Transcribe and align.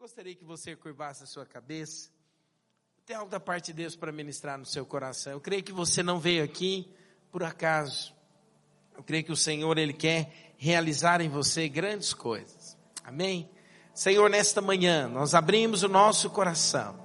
gostaria 0.00 0.32
que 0.32 0.44
você 0.44 0.76
curvasse 0.76 1.24
a 1.24 1.26
sua 1.26 1.44
cabeça. 1.44 2.08
Tem 3.04 3.16
algo 3.16 3.28
da 3.28 3.40
parte 3.40 3.66
de 3.66 3.72
Deus 3.72 3.96
para 3.96 4.12
ministrar 4.12 4.56
no 4.56 4.64
seu 4.64 4.86
coração. 4.86 5.32
Eu 5.32 5.40
creio 5.40 5.60
que 5.60 5.72
você 5.72 6.04
não 6.04 6.20
veio 6.20 6.44
aqui 6.44 6.88
por 7.32 7.42
acaso. 7.42 8.14
Eu 8.96 9.02
creio 9.02 9.24
que 9.24 9.32
o 9.32 9.36
Senhor, 9.36 9.76
Ele 9.76 9.92
quer 9.92 10.54
realizar 10.56 11.20
em 11.20 11.28
você 11.28 11.68
grandes 11.68 12.14
coisas. 12.14 12.78
Amém? 13.02 13.50
Senhor, 13.92 14.30
nesta 14.30 14.62
manhã, 14.62 15.08
nós 15.08 15.34
abrimos 15.34 15.82
o 15.82 15.88
nosso 15.88 16.30
coração 16.30 16.96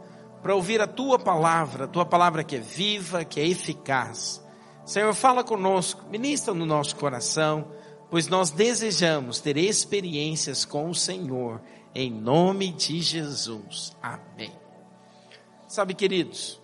para 0.44 0.54
ouvir 0.54 0.80
a 0.80 0.86
Tua 0.86 1.18
palavra, 1.18 1.86
a 1.86 1.88
Tua 1.88 2.06
palavra 2.06 2.44
que 2.44 2.58
é 2.58 2.62
viva, 2.62 3.26
que 3.26 3.40
é 3.40 3.48
eficaz. 3.48 4.40
Senhor, 4.86 5.16
fala 5.16 5.44
conosco, 5.44 6.08
ministra 6.10 6.54
no 6.54 6.66
nosso 6.66 6.96
coração, 6.98 7.72
pois 8.12 8.28
nós 8.28 8.52
desejamos 8.52 9.40
ter 9.40 9.58
experiências 9.58 10.64
com 10.64 10.92
o 10.92 10.94
Senhor 10.94 11.60
em 11.96 12.12
nome 12.12 12.72
de 12.72 13.02
Jesus. 13.02 13.96
Amém. 14.02 14.52
Sabe, 15.68 15.94
queridos, 15.94 16.60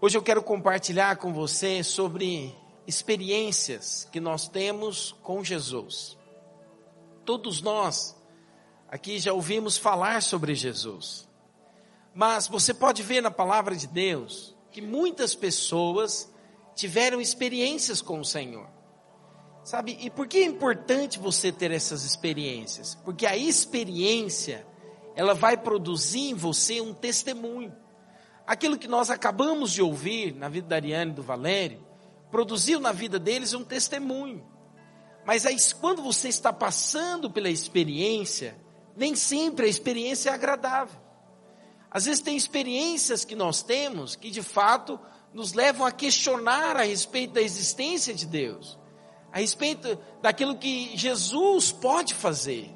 hoje 0.00 0.16
eu 0.16 0.22
quero 0.22 0.42
compartilhar 0.42 1.16
com 1.16 1.32
você 1.32 1.82
sobre 1.82 2.54
experiências 2.86 4.08
que 4.10 4.20
nós 4.20 4.48
temos 4.48 5.12
com 5.22 5.42
Jesus. 5.42 6.16
Todos 7.24 7.60
nós 7.60 8.16
aqui 8.88 9.18
já 9.18 9.32
ouvimos 9.32 9.76
falar 9.76 10.22
sobre 10.22 10.54
Jesus. 10.54 11.28
Mas 12.14 12.48
você 12.48 12.72
pode 12.72 13.02
ver 13.02 13.20
na 13.20 13.30
palavra 13.30 13.76
de 13.76 13.86
Deus 13.86 14.54
que 14.70 14.80
muitas 14.80 15.34
pessoas 15.34 16.32
tiveram 16.74 17.20
experiências 17.20 18.00
com 18.00 18.20
o 18.20 18.24
Senhor. 18.24 18.75
Sabe, 19.66 19.98
e 20.00 20.08
por 20.08 20.28
que 20.28 20.38
é 20.38 20.44
importante 20.44 21.18
você 21.18 21.50
ter 21.50 21.72
essas 21.72 22.04
experiências? 22.04 22.94
Porque 23.04 23.26
a 23.26 23.36
experiência, 23.36 24.64
ela 25.16 25.34
vai 25.34 25.56
produzir 25.56 26.30
em 26.30 26.34
você 26.34 26.80
um 26.80 26.94
testemunho. 26.94 27.74
Aquilo 28.46 28.78
que 28.78 28.86
nós 28.86 29.10
acabamos 29.10 29.72
de 29.72 29.82
ouvir 29.82 30.32
na 30.36 30.48
vida 30.48 30.68
da 30.68 30.76
Ariane 30.76 31.10
e 31.10 31.14
do 31.14 31.22
Valério, 31.24 31.84
produziu 32.30 32.78
na 32.78 32.92
vida 32.92 33.18
deles 33.18 33.54
um 33.54 33.64
testemunho. 33.64 34.46
Mas 35.24 35.44
aí, 35.44 35.56
quando 35.80 36.00
você 36.00 36.28
está 36.28 36.52
passando 36.52 37.28
pela 37.28 37.50
experiência, 37.50 38.56
nem 38.96 39.16
sempre 39.16 39.66
a 39.66 39.68
experiência 39.68 40.30
é 40.30 40.32
agradável. 40.32 41.00
Às 41.90 42.04
vezes 42.04 42.22
tem 42.22 42.36
experiências 42.36 43.24
que 43.24 43.34
nós 43.34 43.64
temos 43.64 44.14
que 44.14 44.30
de 44.30 44.44
fato 44.44 44.96
nos 45.34 45.54
levam 45.54 45.84
a 45.84 45.90
questionar 45.90 46.76
a 46.76 46.84
respeito 46.84 47.32
da 47.32 47.42
existência 47.42 48.14
de 48.14 48.26
Deus 48.26 48.78
a 49.36 49.38
respeito 49.38 49.98
daquilo 50.22 50.56
que 50.56 50.96
Jesus 50.96 51.70
pode 51.70 52.14
fazer. 52.14 52.74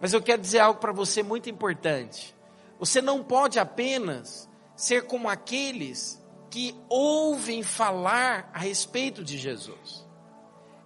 Mas 0.00 0.14
eu 0.14 0.22
quero 0.22 0.40
dizer 0.40 0.60
algo 0.60 0.80
para 0.80 0.94
você 0.94 1.22
muito 1.22 1.50
importante. 1.50 2.34
Você 2.78 3.02
não 3.02 3.22
pode 3.22 3.58
apenas 3.58 4.48
ser 4.74 5.02
como 5.02 5.28
aqueles 5.28 6.18
que 6.48 6.74
ouvem 6.88 7.62
falar 7.62 8.50
a 8.54 8.60
respeito 8.60 9.22
de 9.22 9.36
Jesus. 9.36 10.06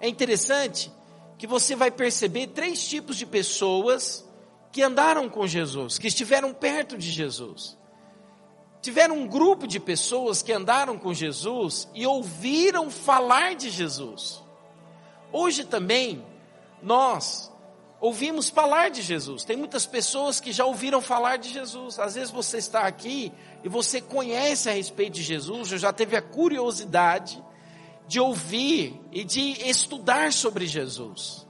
É 0.00 0.08
interessante 0.08 0.92
que 1.38 1.46
você 1.46 1.76
vai 1.76 1.92
perceber 1.92 2.48
três 2.48 2.84
tipos 2.88 3.16
de 3.16 3.24
pessoas 3.24 4.28
que 4.72 4.82
andaram 4.82 5.28
com 5.28 5.46
Jesus, 5.46 5.96
que 5.96 6.08
estiveram 6.08 6.52
perto 6.52 6.98
de 6.98 7.08
Jesus. 7.08 7.78
Tiveram 8.82 9.16
um 9.16 9.28
grupo 9.28 9.64
de 9.64 9.78
pessoas 9.78 10.42
que 10.42 10.52
andaram 10.52 10.98
com 10.98 11.14
Jesus 11.14 11.88
e 11.94 12.04
ouviram 12.04 12.91
falar 12.91 13.54
de 13.54 13.70
Jesus. 13.70 14.47
Hoje 15.33 15.65
também 15.65 16.25
nós 16.83 17.53
ouvimos 18.01 18.48
falar 18.48 18.91
de 18.91 19.03
Jesus. 19.03 19.45
Tem 19.45 19.57
muitas 19.57 19.84
pessoas 19.84 20.41
que 20.41 20.53
já 20.53 20.65
ouviram 20.65 21.01
falar 21.01 21.37
de 21.37 21.51
Jesus. 21.51 21.98
Às 21.98 22.15
vezes 22.15 22.31
você 22.31 22.59
está 22.59 22.83
aqui 22.83 23.33
e 23.62 23.69
você 23.69 24.01
conhece 24.01 24.69
a 24.69 24.73
respeito 24.73 25.15
de 25.15 25.23
Jesus, 25.23 25.69
já 25.69 25.93
teve 25.93 26.17
a 26.17 26.23
curiosidade 26.23 27.43
de 28.06 28.19
ouvir 28.19 28.99
e 29.12 29.22
de 29.22 29.69
estudar 29.69 30.33
sobre 30.33 30.67
Jesus. 30.67 31.47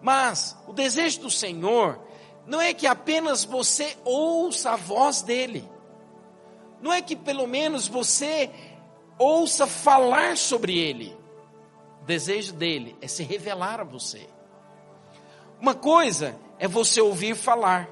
Mas 0.00 0.56
o 0.68 0.72
desejo 0.72 1.20
do 1.22 1.30
Senhor 1.30 1.98
não 2.46 2.60
é 2.60 2.72
que 2.72 2.86
apenas 2.86 3.44
você 3.44 3.96
ouça 4.04 4.72
a 4.72 4.76
voz 4.76 5.22
dele. 5.22 5.68
Não 6.80 6.92
é 6.92 7.02
que 7.02 7.16
pelo 7.16 7.46
menos 7.46 7.88
você 7.88 8.50
ouça 9.18 9.66
falar 9.66 10.36
sobre 10.36 10.78
ele 10.78 11.19
desejo 12.10 12.52
dele 12.54 12.96
é 13.00 13.06
se 13.06 13.22
revelar 13.22 13.78
a 13.78 13.84
você. 13.84 14.26
Uma 15.60 15.76
coisa 15.76 16.36
é 16.58 16.66
você 16.66 17.00
ouvir 17.00 17.36
falar, 17.36 17.88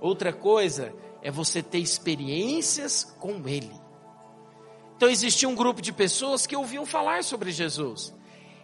outra 0.00 0.32
coisa 0.32 0.92
é 1.22 1.30
você 1.30 1.62
ter 1.62 1.78
experiências 1.78 3.04
com 3.20 3.46
ele. 3.46 3.70
Então 4.96 5.08
existia 5.08 5.48
um 5.48 5.54
grupo 5.54 5.80
de 5.80 5.92
pessoas 5.92 6.48
que 6.48 6.56
ouviam 6.56 6.84
falar 6.84 7.22
sobre 7.22 7.52
Jesus. 7.52 8.12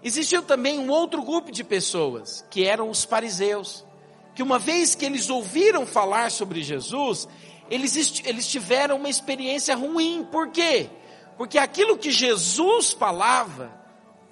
Existiu 0.03 0.43
também 0.43 0.81
um 0.81 0.91
outro 0.91 1.23
grupo 1.23 1.53
de 1.53 1.63
pessoas, 1.63 2.45
que 2.51 2.65
eram 2.65 2.91
os 2.91 3.05
fariseus, 3.05 3.87
que 4.35 4.43
uma 4.43 4.59
vez 4.59 4.97
que 4.97 5.05
eles 5.05 5.31
ouviram 5.31 5.87
falar 5.87 6.33
sobre 6.33 6.65
Jesus, 6.65 7.29
eles, 7.71 8.21
eles 8.25 8.49
tiveram 8.49 8.97
uma 8.97 9.09
experiência 9.09 9.77
ruim. 9.77 10.27
Por 10.33 10.51
quê? 10.51 10.91
Porque 11.37 11.59
aquilo 11.59 11.97
que 11.97 12.11
Jesus 12.11 12.91
falava 12.91 13.86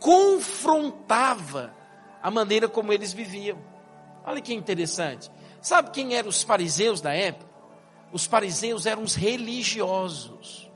confrontava 0.04 1.74
a 2.22 2.30
maneira 2.30 2.68
como 2.68 2.92
eles 2.92 3.14
viviam. 3.14 3.56
Olha 4.22 4.42
que 4.42 4.52
interessante. 4.52 5.30
Sabe 5.62 5.92
quem 5.92 6.14
eram 6.14 6.28
os 6.28 6.42
fariseus 6.42 7.00
da 7.00 7.14
época? 7.14 7.50
Os 8.12 8.26
fariseus 8.26 8.84
eram 8.84 9.02
os 9.02 9.14
religiosos. 9.14 10.70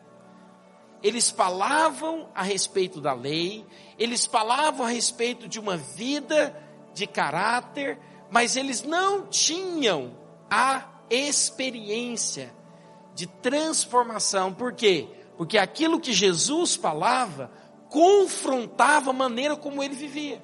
Eles 1.03 1.29
falavam 1.29 2.31
a 2.35 2.43
respeito 2.43 3.03
da 3.03 3.13
lei, 3.13 3.67
eles 3.99 4.25
falavam 4.25 4.87
a 4.87 4.89
respeito 4.89 5.47
de 5.47 5.61
uma 5.61 5.77
vida 5.77 6.59
de 6.95 7.07
caráter, 7.07 7.99
mas 8.31 8.57
eles 8.57 8.83
não 8.83 9.27
tinham 9.27 10.17
a 10.51 10.89
experiência 11.11 12.51
de 13.15 13.27
transformação. 13.27 14.55
Por 14.55 14.73
quê? 14.73 15.07
Porque 15.37 15.59
aquilo 15.59 16.01
que 16.01 16.15
Jesus 16.15 16.75
falava 16.75 17.53
confrontava 17.89 19.11
a 19.11 19.13
maneira 19.13 19.57
como 19.57 19.83
ele 19.83 19.95
vivia. 19.95 20.43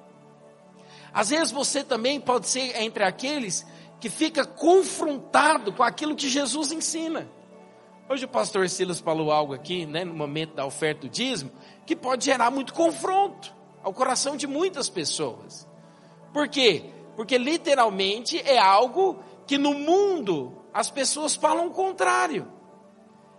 Às 1.13 1.31
vezes 1.31 1.53
você 1.53 1.85
também 1.85 2.21
pode 2.21 2.49
ser 2.49 2.81
entre 2.81 3.05
aqueles 3.05 3.67
que 4.01 4.09
fica 4.11 4.45
confrontado 4.45 5.73
com 5.73 5.83
aquilo 5.83 6.17
que 6.17 6.29
Jesus 6.29 6.73
ensina. 6.73 7.29
Hoje 8.09 8.25
o 8.25 8.29
pastor 8.29 8.69
Silas 8.69 9.01
falou 9.01 9.31
algo 9.31 9.55
aqui, 9.55 9.87
né, 9.87 10.05
no 10.05 10.13
momento 10.13 10.55
da 10.55 10.67
oferta 10.67 11.03
do 11.03 11.09
dízimo, 11.09 11.51
que 11.87 11.97
pode 11.97 12.25
gerar 12.25 12.51
muito 12.51 12.75
confronto 12.75 13.55
ao 13.83 13.95
coração 13.95 14.37
de 14.37 14.47
muitas 14.47 14.91
pessoas. 14.91 15.67
Por 16.33 16.49
quê? 16.49 16.91
Porque 17.17 17.39
literalmente 17.39 18.39
é 18.41 18.59
algo 18.59 19.19
que 19.47 19.57
no 19.57 19.73
mundo 19.73 20.65
as 20.73 20.91
pessoas 20.91 21.37
falam 21.37 21.69
o 21.69 21.71
contrário. 21.71 22.47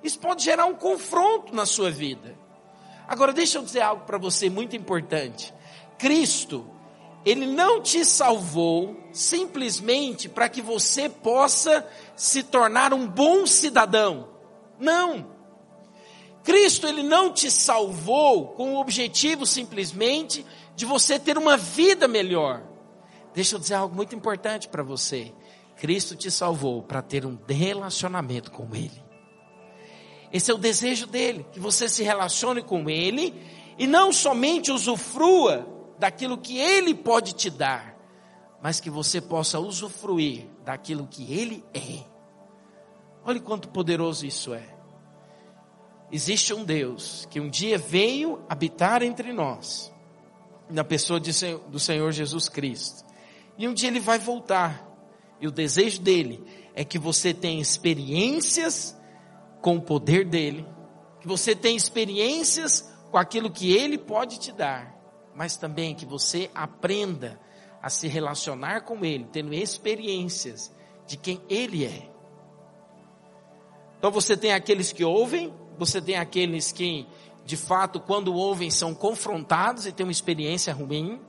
Isso 0.02 0.20
pode 0.20 0.44
gerar 0.44 0.66
um 0.66 0.76
confronto 0.76 1.54
na 1.54 1.66
sua 1.66 1.92
vida. 1.92 2.38
Agora, 3.08 3.32
deixa 3.32 3.58
eu 3.58 3.64
dizer 3.64 3.82
algo 3.82 4.06
para 4.06 4.18
você 4.18 4.50
muito 4.50 4.76
importante. 4.76 5.54
Cristo, 5.98 6.66
Ele 7.26 7.46
não 7.46 7.82
te 7.82 8.04
salvou 8.04 8.98
simplesmente 9.12 10.28
para 10.28 10.50
que 10.50 10.62
você 10.62 11.08
possa 11.10 11.88
se 12.16 12.44
tornar 12.44 12.94
um 12.94 13.08
bom 13.08 13.46
cidadão. 13.46 14.30
Não. 14.80 15.34
Cristo, 16.44 16.88
Ele 16.88 17.04
não 17.04 17.32
te 17.32 17.50
salvou 17.50 18.50
com 18.50 18.74
o 18.74 18.80
objetivo 18.80 19.46
simplesmente 19.46 20.46
de 20.76 20.86
você 20.86 21.18
ter 21.18 21.38
uma 21.38 21.58
vida 21.58 22.08
melhor. 22.08 22.64
Deixa 23.34 23.56
eu 23.56 23.60
dizer 23.60 23.76
algo 23.76 23.96
muito 23.96 24.16
importante 24.16 24.68
para 24.68 24.84
você. 24.84 25.34
Cristo 25.76 26.16
te 26.16 26.32
salvou 26.32 26.82
para 26.82 27.02
ter 27.02 27.26
um 27.26 27.38
relacionamento 27.48 28.52
com 28.52 28.74
Ele. 28.74 29.05
Esse 30.36 30.52
é 30.52 30.54
o 30.54 30.58
desejo 30.58 31.08
dele, 31.08 31.46
que 31.54 31.62
você 31.62 31.88
se 31.88 32.04
relacione 32.04 32.62
com 32.62 32.90
ele 32.90 33.34
e 33.78 33.88
não 33.88 34.12
somente 34.12 34.70
usufrua 34.70 35.66
daquilo 35.98 36.38
que 36.38 36.58
ele 36.58 36.94
pode 36.94 37.32
te 37.32 37.50
dar, 37.50 37.98
mas 38.62 38.82
que 38.82 38.90
você 38.90 39.22
possa 39.22 39.62
usufruir 39.62 40.46
daquilo 40.66 41.08
que 41.10 41.34
ele 41.34 41.64
é. 41.74 42.04
Olhe 43.24 43.40
quanto 43.40 43.70
poderoso 43.70 44.26
isso 44.26 44.54
é. 44.54 44.76
Existe 46.12 46.54
um 46.54 46.66
Deus 46.66 47.26
que 47.32 47.40
um 47.40 47.48
dia 47.48 47.78
veio 47.78 48.44
habitar 48.50 49.04
entre 49.04 49.32
nós, 49.32 49.90
na 50.70 50.84
pessoa 50.84 51.18
de, 51.18 51.32
do 51.70 51.80
Senhor 51.80 52.12
Jesus 52.12 52.50
Cristo. 52.50 53.06
E 53.58 53.70
um 53.70 53.74
dia 53.74 53.88
ele 53.88 54.02
vai 54.02 54.20
voltar. 54.20 54.86
E 55.40 55.48
o 55.48 55.52
desejo 55.52 56.02
dele 56.02 56.44
é 56.74 56.84
que 56.84 57.00
você 57.00 57.34
tenha 57.34 57.62
experiências 57.62 58.98
com 59.66 59.78
o 59.78 59.82
poder 59.82 60.26
dele, 60.26 60.64
que 61.20 61.28
você 61.28 61.56
tenha 61.56 61.76
experiências 61.76 62.88
com 63.10 63.18
aquilo 63.18 63.50
que 63.50 63.76
ele 63.76 63.98
pode 63.98 64.40
te 64.40 64.52
dar, 64.52 64.96
mas 65.34 65.58
também 65.58 65.96
que 65.96 66.06
você 66.06 66.52
aprenda 66.54 67.42
a 67.82 67.90
se 67.90 68.08
relacionar 68.08 68.82
com 68.82 69.04
ele, 69.04 69.28
tendo 69.32 69.56
experiências 69.56 70.72
de 71.08 71.18
quem 71.18 71.42
ele 71.50 71.84
é. 71.84 72.12
Então 73.98 74.12
você 74.12 74.38
tem 74.38 74.54
aqueles 74.54 74.92
que 74.92 75.04
ouvem, 75.04 75.52
você 75.80 76.00
tem 76.00 76.16
aqueles 76.16 76.72
que, 76.72 77.08
de 77.44 77.58
fato, 77.58 78.00
quando 78.00 78.36
ouvem, 78.36 78.70
são 78.70 78.94
confrontados 78.94 79.88
e 79.88 79.92
têm 79.92 80.06
uma 80.06 80.12
experiência 80.12 80.76
ruim. 80.76 81.20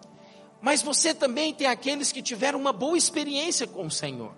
Mas 0.60 0.82
você 0.82 1.14
também 1.14 1.54
tem 1.54 1.68
aqueles 1.68 2.12
que 2.12 2.20
tiveram 2.20 2.60
uma 2.60 2.72
boa 2.74 2.98
experiência 2.98 3.66
com 3.66 3.86
o 3.86 3.90
Senhor. 3.90 4.34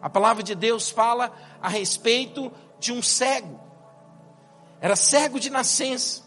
A 0.00 0.08
palavra 0.08 0.42
de 0.42 0.54
Deus 0.54 0.88
fala 0.88 1.30
a 1.60 1.68
respeito 1.68 2.50
de 2.78 2.92
um 2.92 3.02
cego. 3.02 3.60
Era 4.80 4.96
cego 4.96 5.40
de 5.40 5.50
nascença. 5.50 6.22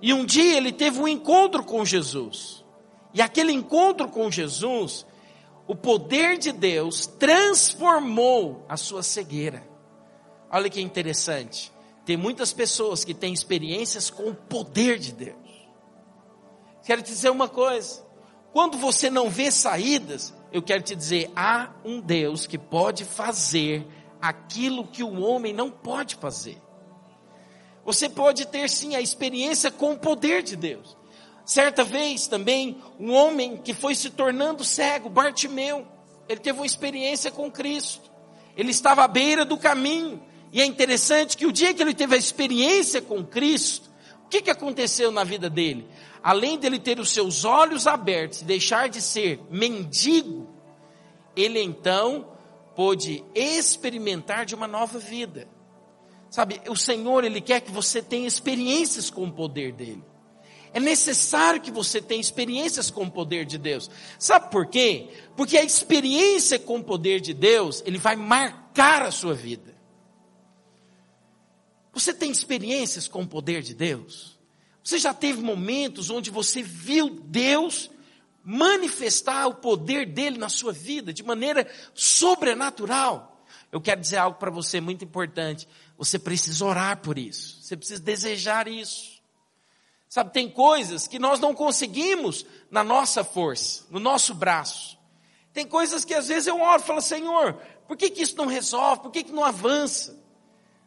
E 0.00 0.12
um 0.12 0.24
dia 0.24 0.56
ele 0.56 0.72
teve 0.72 0.98
um 1.00 1.08
encontro 1.08 1.64
com 1.64 1.84
Jesus. 1.84 2.64
E 3.12 3.22
aquele 3.22 3.52
encontro 3.52 4.08
com 4.08 4.30
Jesus, 4.30 5.06
o 5.66 5.74
poder 5.74 6.36
de 6.36 6.52
Deus 6.52 7.06
transformou 7.06 8.64
a 8.68 8.76
sua 8.76 9.02
cegueira. 9.02 9.66
Olha 10.50 10.68
que 10.68 10.80
interessante. 10.80 11.72
Tem 12.04 12.16
muitas 12.16 12.52
pessoas 12.52 13.04
que 13.04 13.14
têm 13.14 13.32
experiências 13.32 14.10
com 14.10 14.28
o 14.28 14.34
poder 14.34 14.98
de 14.98 15.12
Deus. 15.12 15.38
Quero 16.84 17.02
te 17.02 17.08
dizer 17.08 17.30
uma 17.30 17.48
coisa. 17.48 18.04
Quando 18.52 18.76
você 18.76 19.08
não 19.08 19.30
vê 19.30 19.50
saídas, 19.50 20.34
eu 20.52 20.62
quero 20.62 20.82
te 20.82 20.94
dizer, 20.94 21.30
há 21.34 21.70
um 21.84 22.00
Deus 22.00 22.46
que 22.46 22.58
pode 22.58 23.04
fazer 23.04 23.86
aquilo 24.24 24.86
que 24.86 25.02
o 25.02 25.20
homem 25.20 25.52
não 25.52 25.70
pode 25.70 26.14
fazer. 26.14 26.56
Você 27.84 28.08
pode 28.08 28.46
ter 28.46 28.70
sim 28.70 28.96
a 28.96 29.00
experiência 29.00 29.70
com 29.70 29.92
o 29.92 29.98
poder 29.98 30.42
de 30.42 30.56
Deus. 30.56 30.96
Certa 31.44 31.84
vez 31.84 32.26
também, 32.26 32.80
um 32.98 33.12
homem 33.12 33.58
que 33.58 33.74
foi 33.74 33.94
se 33.94 34.08
tornando 34.08 34.64
cego, 34.64 35.10
Bartimeu, 35.10 35.86
ele 36.26 36.40
teve 36.40 36.58
uma 36.58 36.64
experiência 36.64 37.30
com 37.30 37.50
Cristo. 37.50 38.10
Ele 38.56 38.70
estava 38.70 39.04
à 39.04 39.08
beira 39.08 39.44
do 39.44 39.58
caminho. 39.58 40.22
E 40.50 40.62
é 40.62 40.64
interessante 40.64 41.36
que 41.36 41.44
o 41.44 41.52
dia 41.52 41.74
que 41.74 41.82
ele 41.82 41.92
teve 41.92 42.14
a 42.14 42.18
experiência 42.18 43.02
com 43.02 43.22
Cristo, 43.22 43.90
o 44.24 44.28
que, 44.30 44.40
que 44.40 44.50
aconteceu 44.50 45.12
na 45.12 45.22
vida 45.22 45.50
dele? 45.50 45.86
Além 46.22 46.58
dele 46.58 46.78
ter 46.78 46.98
os 46.98 47.10
seus 47.10 47.44
olhos 47.44 47.86
abertos 47.86 48.40
e 48.40 48.44
deixar 48.44 48.88
de 48.88 49.02
ser 49.02 49.38
mendigo, 49.50 50.48
ele 51.36 51.60
então 51.60 52.33
pôde 52.74 53.24
experimentar 53.34 54.44
de 54.44 54.54
uma 54.54 54.66
nova 54.66 54.98
vida. 54.98 55.48
Sabe, 56.30 56.60
o 56.68 56.76
Senhor, 56.76 57.24
Ele 57.24 57.40
quer 57.40 57.60
que 57.60 57.70
você 57.70 58.02
tenha 58.02 58.26
experiências 58.26 59.08
com 59.10 59.24
o 59.24 59.32
poder 59.32 59.72
dEle. 59.72 60.04
É 60.72 60.80
necessário 60.80 61.60
que 61.60 61.70
você 61.70 62.00
tenha 62.00 62.20
experiências 62.20 62.90
com 62.90 63.04
o 63.04 63.10
poder 63.10 63.44
de 63.44 63.56
Deus. 63.56 63.88
Sabe 64.18 64.50
por 64.50 64.66
quê? 64.66 65.08
Porque 65.36 65.56
a 65.56 65.62
experiência 65.62 66.58
com 66.58 66.78
o 66.78 66.84
poder 66.84 67.20
de 67.20 67.32
Deus, 67.32 67.80
ele 67.86 67.96
vai 67.96 68.16
marcar 68.16 69.02
a 69.02 69.12
sua 69.12 69.34
vida. 69.34 69.72
Você 71.92 72.12
tem 72.12 72.28
experiências 72.32 73.06
com 73.06 73.22
o 73.22 73.26
poder 73.28 73.62
de 73.62 73.72
Deus? 73.72 74.36
Você 74.82 74.98
já 74.98 75.14
teve 75.14 75.40
momentos 75.40 76.10
onde 76.10 76.28
você 76.28 76.60
viu 76.60 77.08
Deus 77.08 77.88
manifestar 78.44 79.46
o 79.46 79.54
poder 79.54 80.06
dele 80.06 80.38
na 80.38 80.48
sua 80.48 80.72
vida 80.72 81.12
de 81.12 81.22
maneira 81.22 81.66
sobrenatural? 81.94 83.44
Eu 83.72 83.80
quero 83.80 84.00
dizer 84.00 84.18
algo 84.18 84.38
para 84.38 84.50
você 84.50 84.80
muito 84.80 85.04
importante. 85.04 85.66
Você 85.98 86.18
precisa 86.18 86.64
orar 86.64 86.98
por 86.98 87.18
isso. 87.18 87.62
Você 87.62 87.76
precisa 87.76 88.00
desejar 88.00 88.68
isso. 88.68 89.14
Sabe, 90.08 90.32
tem 90.32 90.48
coisas 90.48 91.08
que 91.08 91.18
nós 91.18 91.40
não 91.40 91.52
conseguimos 91.52 92.46
na 92.70 92.84
nossa 92.84 93.24
força, 93.24 93.84
no 93.90 93.98
nosso 93.98 94.32
braço. 94.32 94.96
Tem 95.52 95.66
coisas 95.66 96.04
que 96.04 96.14
às 96.14 96.28
vezes 96.28 96.46
eu 96.46 96.60
oro 96.60 96.80
e 96.80 96.86
falo, 96.86 97.00
Senhor, 97.00 97.54
por 97.88 97.96
que, 97.96 98.10
que 98.10 98.22
isso 98.22 98.36
não 98.36 98.46
resolve? 98.46 99.02
Por 99.02 99.10
que, 99.10 99.24
que 99.24 99.32
não 99.32 99.44
avança? 99.44 100.16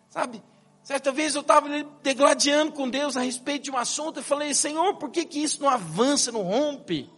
Sabe, 0.10 0.42
certa 0.82 1.12
vez 1.12 1.36
eu 1.36 1.42
estava 1.42 1.68
degladiando 2.02 2.72
com 2.72 2.90
Deus 2.90 3.18
a 3.18 3.22
respeito 3.22 3.64
de 3.64 3.72
um 3.72 3.78
assunto 3.78 4.22
e 4.22 4.24
falei, 4.24 4.54
Senhor, 4.54 4.96
por 4.96 5.10
que, 5.10 5.26
que 5.26 5.40
isso 5.40 5.62
não 5.62 5.68
avança, 5.68 6.32
não 6.32 6.44
rompe? 6.44 7.10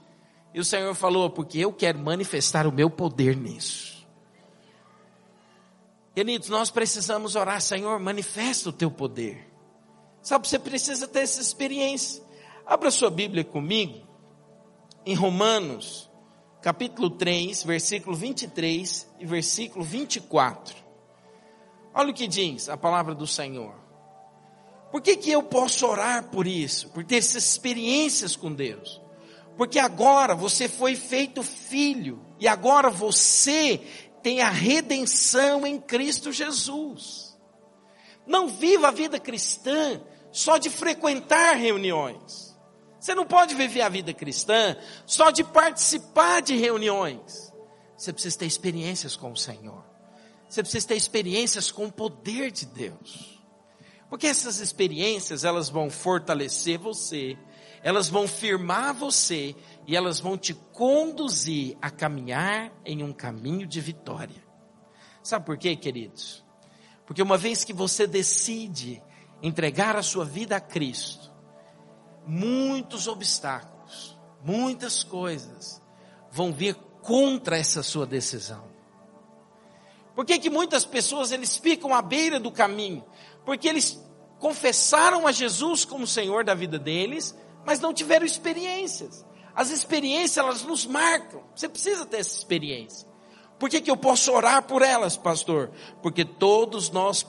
E 0.54 0.60
o 0.60 0.66
Senhor 0.66 0.94
falou, 0.96 1.30
porque 1.30 1.60
eu 1.60 1.72
quero 1.72 2.00
manifestar 2.00 2.66
o 2.66 2.72
meu 2.72 2.90
poder 2.90 3.36
nisso. 3.36 4.08
Queridos, 6.16 6.50
nós 6.50 6.72
precisamos 6.72 7.36
orar, 7.36 7.62
Senhor, 7.62 8.00
manifesta 8.00 8.70
o 8.70 8.74
teu 8.74 8.90
poder. 8.90 9.48
Sabe, 10.22 10.48
você 10.48 10.60
precisa 10.60 11.08
ter 11.08 11.20
essa 11.20 11.40
experiência. 11.40 12.22
Abra 12.66 12.92
sua 12.92 13.10
Bíblia 13.10 13.44
comigo, 13.44 14.06
em 15.06 15.16
Romanos, 15.16 16.10
capítulo 16.62 17.10
3, 17.10 17.64
versículo 17.64 18.16
23 18.16 19.08
e 19.20 19.26
versículo 19.26 19.84
24. 19.84 20.76
Olha 21.94 22.12
o 22.12 22.14
que 22.14 22.28
diz 22.28 22.70
a 22.70 22.78
palavra 22.78 23.16
do 23.16 23.26
Senhor. 23.26 23.74
Por 24.92 25.02
que, 25.02 25.16
que 25.16 25.32
eu 25.32 25.44
posso 25.44 25.86
orar 25.88 26.30
por 26.30 26.48
isso? 26.48 26.90
Por 26.90 27.04
ter 27.04 27.18
essas 27.18 27.44
experiências 27.46 28.36
com 28.36 28.52
Deus. 28.52 29.00
Porque 29.60 29.78
agora 29.78 30.34
você 30.34 30.70
foi 30.70 30.96
feito 30.96 31.44
filho, 31.44 32.26
e 32.40 32.48
agora 32.48 32.90
você 32.90 33.78
tem 34.24 34.40
a 34.40 34.50
redenção 34.50 35.68
em 35.68 35.78
Cristo 35.78 36.32
Jesus. 36.32 37.38
Não 38.26 38.48
viva 38.48 38.88
a 38.88 38.92
vida 38.92 39.20
cristã 39.20 40.02
só 40.32 40.58
de 40.58 40.70
frequentar 40.70 41.58
reuniões. 41.58 42.58
Você 43.02 43.14
não 43.14 43.26
pode 43.26 43.54
viver 43.54 43.82
a 43.82 43.90
vida 43.90 44.14
cristã 44.14 44.78
só 45.06 45.30
de 45.30 45.44
participar 45.44 46.42
de 46.42 46.56
reuniões. 46.56 47.52
Você 47.98 48.14
precisa 48.14 48.40
ter 48.40 48.46
experiências 48.46 49.18
com 49.18 49.34
o 49.34 49.38
Senhor. 49.38 49.84
Você 50.48 50.64
precisa 50.64 50.88
ter 50.88 50.96
experiências 50.96 51.70
com 51.70 51.88
o 51.88 51.92
poder 51.92 52.50
de 52.50 52.66
Deus. 52.66 53.44
Porque 54.10 54.28
essas 54.28 54.60
experiências, 54.62 55.44
elas 55.44 55.68
vão 55.70 55.90
fortalecer 55.90 56.80
você, 56.80 57.38
elas 57.84 58.10
vão 58.10 58.28
firmar 58.28 58.94
você 58.94 59.56
e 59.88 59.96
elas 59.96 60.20
vão 60.20 60.38
te 60.38 60.54
conduzir 60.54 61.78
a 61.82 61.90
caminhar 61.90 62.72
em 62.86 63.04
um 63.04 63.14
caminho 63.14 63.66
de 63.66 63.80
vitória. 63.82 64.44
Sabe 65.24 65.46
por 65.46 65.58
quê, 65.58 65.76
queridos? 65.76 66.44
Porque 67.06 67.22
uma 67.22 67.38
vez 67.38 67.64
que 67.64 67.74
você 67.74 68.06
decide 68.06 69.02
entregar 69.42 69.96
a 69.96 70.04
sua 70.04 70.26
vida 70.26 70.56
a 70.56 70.60
Cristo, 70.60 71.32
muitos 72.26 73.08
obstáculos, 73.08 74.18
muitas 74.44 75.04
coisas 75.04 75.82
vão 76.32 76.54
vir 76.54 76.76
contra 77.02 77.58
essa 77.58 77.82
sua 77.82 78.06
decisão. 78.06 78.64
Por 80.16 80.26
que, 80.26 80.38
que 80.38 80.50
muitas 80.50 80.86
pessoas 80.86 81.32
eles 81.32 81.56
ficam 81.56 81.94
à 81.94 82.02
beira 82.02 82.40
do 82.40 82.52
caminho? 82.52 83.04
Porque 83.46 83.68
eles 83.68 84.00
confessaram 84.38 85.26
a 85.26 85.32
Jesus 85.32 85.86
como 85.86 86.06
Senhor 86.06 86.44
da 86.44 86.54
vida 86.54 86.78
deles, 86.78 87.36
mas 87.66 87.80
não 87.80 87.94
tiveram 87.94 88.26
experiências. 88.26 89.26
As 89.56 89.72
experiências, 89.72 90.38
elas 90.38 90.64
nos 90.64 90.86
marcam. 90.86 91.44
Você 91.56 91.68
precisa 91.68 92.06
ter 92.06 92.18
essa 92.18 92.38
experiência. 92.38 93.08
Por 93.60 93.70
que, 93.70 93.82
que 93.82 93.92
eu 93.92 93.98
posso 93.98 94.32
orar 94.32 94.64
por 94.64 94.82
elas, 94.82 95.18
pastor? 95.18 95.72
Porque 96.02 96.24
todos 96.24 96.90
nós, 96.90 97.26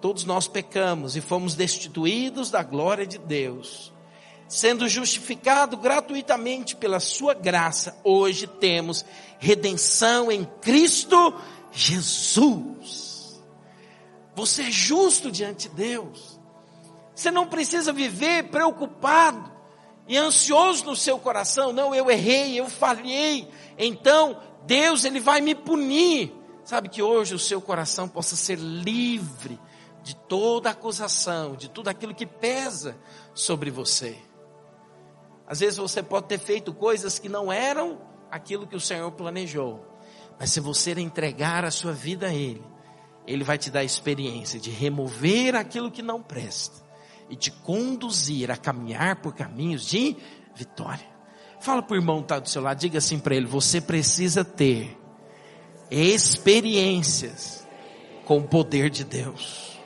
todos 0.00 0.24
nós 0.24 0.46
pecamos 0.46 1.16
e 1.16 1.22
fomos 1.22 1.54
destituídos 1.54 2.50
da 2.50 2.62
glória 2.62 3.06
de 3.06 3.16
Deus. 3.16 3.92
Sendo 4.46 4.88
justificado 4.88 5.76
gratuitamente 5.76 6.76
pela 6.76 7.00
sua 7.00 7.32
graça, 7.32 7.98
hoje 8.04 8.46
temos 8.46 9.04
redenção 9.38 10.30
em 10.30 10.44
Cristo 10.60 11.34
Jesus. 11.72 13.40
Você 14.34 14.62
é 14.64 14.70
justo 14.70 15.30
diante 15.30 15.68
de 15.68 15.74
Deus. 15.76 16.38
Você 17.14 17.30
não 17.30 17.46
precisa 17.46 17.92
viver 17.92 18.50
preocupado 18.50 19.59
e 20.10 20.18
ansioso 20.18 20.86
no 20.86 20.96
seu 20.96 21.20
coração, 21.20 21.72
não, 21.72 21.94
eu 21.94 22.10
errei, 22.10 22.58
eu 22.58 22.68
falhei, 22.68 23.48
então 23.78 24.42
Deus 24.66 25.04
ele 25.04 25.20
vai 25.20 25.40
me 25.40 25.54
punir. 25.54 26.34
Sabe 26.64 26.88
que 26.88 27.00
hoje 27.00 27.32
o 27.32 27.38
seu 27.38 27.60
coração 27.60 28.08
possa 28.08 28.34
ser 28.34 28.58
livre 28.58 29.56
de 30.02 30.16
toda 30.16 30.70
acusação, 30.70 31.54
de 31.54 31.70
tudo 31.70 31.86
aquilo 31.86 32.12
que 32.12 32.26
pesa 32.26 32.98
sobre 33.32 33.70
você. 33.70 34.18
Às 35.46 35.60
vezes 35.60 35.78
você 35.78 36.02
pode 36.02 36.26
ter 36.26 36.40
feito 36.40 36.74
coisas 36.74 37.20
que 37.20 37.28
não 37.28 37.52
eram 37.52 38.00
aquilo 38.32 38.66
que 38.66 38.74
o 38.74 38.80
Senhor 38.80 39.12
planejou. 39.12 39.86
Mas 40.40 40.50
se 40.50 40.58
você 40.58 40.90
entregar 40.90 41.64
a 41.64 41.70
sua 41.70 41.92
vida 41.92 42.26
a 42.26 42.34
Ele, 42.34 42.66
Ele 43.28 43.44
vai 43.44 43.56
te 43.56 43.70
dar 43.70 43.80
a 43.80 43.84
experiência 43.84 44.58
de 44.58 44.70
remover 44.70 45.54
aquilo 45.54 45.88
que 45.88 46.02
não 46.02 46.20
presta 46.20 46.89
e 47.30 47.36
te 47.36 47.50
conduzir 47.50 48.50
a 48.50 48.56
caminhar 48.56 49.16
por 49.16 49.34
caminhos 49.34 49.86
de 49.86 50.16
vitória. 50.54 51.06
Fala 51.60 51.82
para 51.82 51.94
o 51.94 51.96
irmão 51.96 52.18
que 52.18 52.24
está 52.24 52.38
do 52.38 52.48
seu 52.48 52.60
lado, 52.60 52.78
diga 52.78 52.98
assim 52.98 53.18
para 53.18 53.34
ele: 53.34 53.46
você 53.46 53.80
precisa 53.80 54.44
ter 54.44 54.98
experiências 55.90 57.66
com 58.24 58.38
o 58.38 58.48
poder 58.48 58.90
de 58.90 59.04
Deus. 59.04 59.78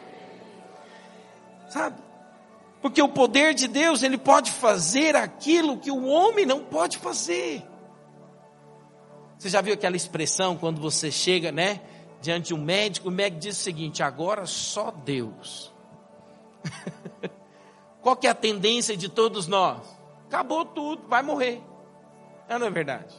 Sabe? 1.68 2.02
Porque 2.80 3.00
o 3.00 3.08
poder 3.08 3.54
de 3.54 3.66
Deus, 3.66 4.02
ele 4.02 4.18
pode 4.18 4.50
fazer 4.50 5.16
aquilo 5.16 5.78
que 5.78 5.90
o 5.90 6.04
homem 6.06 6.44
não 6.44 6.60
pode 6.64 6.98
fazer. 6.98 7.62
Você 9.38 9.48
já 9.48 9.60
viu 9.60 9.74
aquela 9.74 9.96
expressão 9.96 10.56
quando 10.56 10.80
você 10.80 11.10
chega, 11.10 11.50
né? 11.50 11.80
diante 12.24 12.48
de 12.48 12.54
um 12.54 12.58
médico, 12.58 13.08
o 13.08 13.12
médico 13.12 13.42
diz 13.42 13.58
o 13.58 13.62
seguinte: 13.62 14.02
agora 14.02 14.46
só 14.46 14.90
Deus. 14.90 15.72
Qual 18.04 18.14
que 18.14 18.26
é 18.26 18.30
a 18.30 18.34
tendência 18.34 18.94
de 18.94 19.08
todos 19.08 19.46
nós? 19.46 19.80
Acabou 20.26 20.66
tudo, 20.66 21.08
vai 21.08 21.22
morrer. 21.22 21.62
É, 22.46 22.58
não 22.58 22.66
é 22.66 22.70
verdade? 22.70 23.14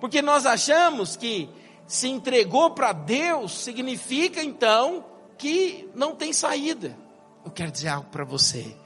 Porque 0.00 0.20
nós 0.20 0.44
achamos 0.44 1.14
que 1.14 1.48
se 1.86 2.08
entregou 2.08 2.72
para 2.72 2.92
Deus 2.92 3.52
significa 3.52 4.42
então 4.42 5.04
que 5.38 5.88
não 5.94 6.16
tem 6.16 6.32
saída. 6.32 6.98
Eu 7.44 7.52
quero 7.52 7.70
dizer 7.70 7.90
algo 7.90 8.10
para 8.10 8.24
você. 8.24 8.76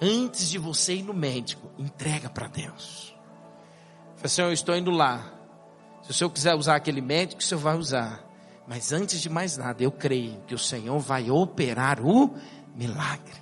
Antes 0.00 0.50
de 0.50 0.58
você 0.58 0.94
ir 0.96 1.04
no 1.04 1.14
médico, 1.14 1.70
entrega 1.78 2.28
para 2.28 2.48
Deus. 2.48 3.14
Fala 4.16 4.26
assim, 4.26 4.42
eu 4.42 4.52
estou 4.52 4.76
indo 4.76 4.90
lá. 4.90 5.32
Se 6.02 6.10
o 6.10 6.14
senhor 6.14 6.30
quiser 6.30 6.56
usar 6.56 6.74
aquele 6.74 7.00
médico, 7.00 7.40
o 7.40 7.44
senhor 7.44 7.60
vai 7.60 7.76
usar. 7.76 8.24
Mas 8.66 8.92
antes 8.92 9.20
de 9.20 9.30
mais 9.30 9.56
nada, 9.56 9.84
eu 9.84 9.92
creio 9.92 10.40
que 10.48 10.54
o 10.54 10.58
Senhor 10.58 10.98
vai 10.98 11.30
operar 11.30 12.00
o 12.00 12.34
milagre. 12.74 13.41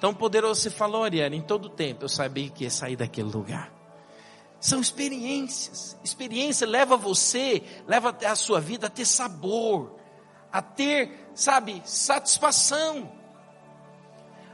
Tão 0.00 0.14
poderoso 0.14 0.60
você 0.60 0.70
falou, 0.70 1.04
Ariane, 1.04 1.36
em 1.36 1.42
todo 1.42 1.68
tempo 1.68 2.04
eu 2.04 2.08
sabia 2.08 2.50
que 2.50 2.64
ia 2.64 2.70
sair 2.70 2.96
daquele 2.96 3.28
lugar. 3.28 3.72
São 4.60 4.80
experiências. 4.80 5.96
Experiência 6.02 6.66
leva 6.66 6.96
você, 6.96 7.62
leva 7.86 8.16
a 8.26 8.34
sua 8.34 8.60
vida 8.60 8.86
a 8.86 8.90
ter 8.90 9.04
sabor, 9.04 9.96
a 10.52 10.60
ter, 10.60 11.28
sabe, 11.34 11.82
satisfação. 11.84 13.10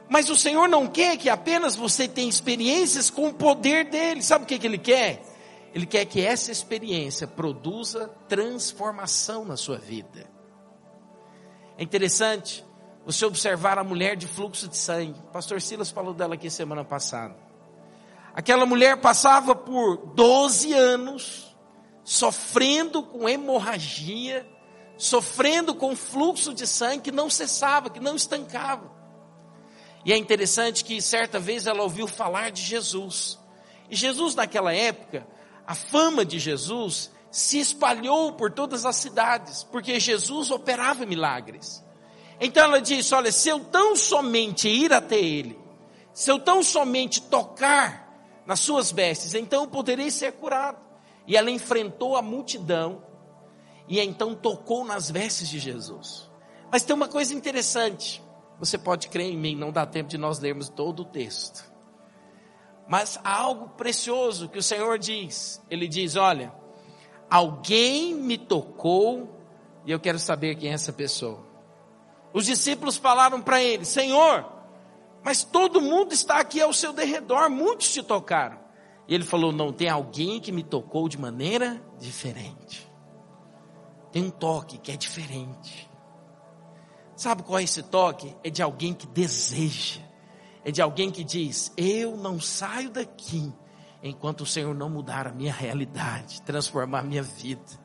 Mas 0.09 0.29
o 0.29 0.37
Senhor 0.37 0.69
não 0.69 0.87
quer 0.87 1.17
que 1.17 1.31
apenas 1.31 1.75
você 1.75 2.07
tenha 2.07 2.29
experiências 2.29 3.09
com 3.09 3.29
o 3.29 3.35
poder 3.35 3.87
dele. 3.87 4.23
Sabe 4.23 4.45
o 4.45 4.47
que, 4.47 4.59
que 4.59 4.67
ele 4.67 4.79
quer? 4.79 5.23
Ele 5.75 5.87
quer 5.87 6.05
que 6.05 6.21
essa 6.21 6.53
experiência 6.53 7.27
produza 7.27 8.09
transformação 8.29 9.45
na 9.45 9.57
sua 9.57 9.79
vida. 9.79 10.31
É 11.79 11.83
interessante 11.83 12.65
você 13.05 13.27
observar 13.27 13.79
a 13.79 13.85
mulher 13.85 14.17
de 14.17 14.27
fluxo 14.27 14.69
de 14.69 14.77
sangue. 14.77 15.19
O 15.19 15.33
pastor 15.33 15.61
Silas 15.61 15.91
falou 15.91 16.15
dela 16.15 16.35
aqui 16.35 16.49
semana 16.49 16.85
passada. 16.85 17.37
Aquela 18.35 18.65
mulher 18.65 18.97
passava 18.99 19.55
por 19.55 19.99
12 20.15 20.73
anos 20.73 21.57
sofrendo 22.05 23.03
com 23.03 23.29
hemorragia, 23.29 24.47
sofrendo 24.97 25.75
com 25.75 25.95
fluxo 25.95 26.55
de 26.55 26.67
sangue 26.67 27.05
que 27.05 27.13
não 27.13 27.29
cessava, 27.29 27.91
que 27.91 28.01
não 28.01 28.17
estancava. 28.17 28.91
E 30.05 30.13
é 30.13 30.17
interessante 30.17 30.85
que 30.85 31.01
certa 31.01 31.39
vez 31.39 31.67
ela 31.67 31.83
ouviu 31.83 32.07
falar 32.09 32.51
de 32.51 32.63
Jesus. 32.63 33.39
E 33.91 33.97
Jesus 33.97 34.35
naquela 34.35 34.73
época, 34.73 35.27
a 35.67 35.75
fama 35.75 36.25
de 36.25 36.39
Jesus 36.39 37.11
se 37.31 37.59
espalhou 37.59 38.33
por 38.33 38.51
todas 38.51 38.85
as 38.85 38.97
cidades, 38.97 39.63
porque 39.65 39.99
Jesus 40.01 40.51
operava 40.51 41.07
milagres. 41.07 41.83
Então 42.45 42.65
ela 42.65 42.81
disse: 42.81 43.15
Olha, 43.15 43.31
se 43.31 43.49
eu 43.49 43.61
tão 43.61 43.95
somente 43.95 44.69
ir 44.69 44.93
até 44.93 45.17
Ele, 45.17 45.57
se 46.13 46.29
eu 46.29 46.41
tão 46.41 46.61
somente 46.61 47.23
tocar 47.23 48.43
nas 48.45 48.59
suas 48.59 48.91
vestes, 48.91 49.33
então 49.35 49.63
eu 49.63 49.69
poderei 49.69 50.11
ser 50.11 50.33
curado. 50.33 50.79
E 51.25 51.37
ela 51.37 51.53
enfrentou 51.53 52.17
a 52.17 52.21
multidão 52.21 53.05
e 53.87 54.01
então 54.01 54.35
tocou 54.35 54.85
nas 54.85 55.09
vestes 55.09 55.49
de 55.49 55.61
Jesus. 55.61 56.29
Mas 56.71 56.83
tem 56.83 56.97
uma 56.97 57.07
coisa 57.07 57.33
interessante. 57.33 58.21
Você 58.59 58.77
pode 58.77 59.07
crer 59.07 59.31
em 59.31 59.37
mim, 59.37 59.55
não 59.55 59.71
dá 59.71 59.87
tempo 59.87 60.09
de 60.09 60.19
nós 60.19 60.41
lermos 60.41 60.69
todo 60.69 61.03
o 61.03 61.05
texto. 61.05 61.71
Mas 62.89 63.21
há 63.23 63.39
algo 63.39 63.69
precioso 63.69 64.49
que 64.49 64.59
o 64.59 64.63
Senhor 64.63 64.99
diz. 64.99 65.63
Ele 65.71 65.87
diz: 65.87 66.17
Olha, 66.17 66.53
alguém 67.31 68.17
me 68.17 68.37
tocou 68.37 69.39
e 69.87 69.93
eu 69.93 70.01
quero 70.01 70.19
saber 70.19 70.57
quem 70.57 70.71
é 70.71 70.73
essa 70.73 70.93
pessoa. 70.93 71.52
Os 72.33 72.47
discípulos 72.47 72.97
falaram 72.97 73.41
para 73.41 73.63
ele: 73.63 73.85
Senhor, 73.85 74.47
mas 75.23 75.43
todo 75.43 75.81
mundo 75.81 76.13
está 76.13 76.39
aqui 76.39 76.61
ao 76.61 76.73
seu 76.73 76.93
derredor, 76.93 77.51
muitos 77.51 77.93
te 77.93 78.03
tocaram. 78.03 78.59
E 79.09 79.15
ele 79.15 79.25
falou: 79.25 79.53
Não, 79.53 79.73
tem 79.73 79.89
alguém 79.89 80.41
que 80.41 80.53
me 80.53 80.63
tocou 80.63 81.09
de 81.09 81.19
maneira 81.19 81.83
diferente. 81.99 82.91
Tem 84.11 84.25
um 84.25 84.31
toque 84.31 84.79
que 84.79 84.93
é 84.93 84.97
diferente. 84.97 85.91
Sabe 87.17 87.43
qual 87.43 87.59
é 87.59 87.63
esse 87.63 87.83
toque? 87.83 88.37
É 88.43 88.51
de 88.51 88.63
alguém 88.63 88.93
que 88.93 89.07
deseja 89.07 90.01
é 90.65 90.71
de 90.71 90.81
alguém 90.81 91.11
que 91.11 91.25
diz: 91.25 91.73
Eu 91.77 92.17
não 92.17 92.41
saio 92.41 92.91
daqui 92.91 93.53
enquanto 94.03 94.43
o 94.43 94.47
Senhor 94.47 94.75
não 94.75 94.89
mudar 94.89 95.27
a 95.27 95.33
minha 95.33 95.53
realidade, 95.53 96.43
transformar 96.43 97.01
a 97.01 97.05
minha 97.05 97.23
vida. 97.23 97.81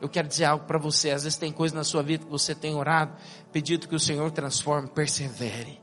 Eu 0.00 0.08
quero 0.08 0.28
dizer 0.28 0.44
algo 0.44 0.66
para 0.66 0.78
você. 0.78 1.10
Às 1.10 1.24
vezes 1.24 1.38
tem 1.38 1.52
coisas 1.52 1.74
na 1.74 1.84
sua 1.84 2.02
vida 2.02 2.24
que 2.24 2.30
você 2.30 2.54
tem 2.54 2.74
orado, 2.74 3.16
pedido 3.52 3.88
que 3.88 3.94
o 3.94 4.00
Senhor 4.00 4.30
transforme, 4.30 4.88
persevere. 4.88 5.80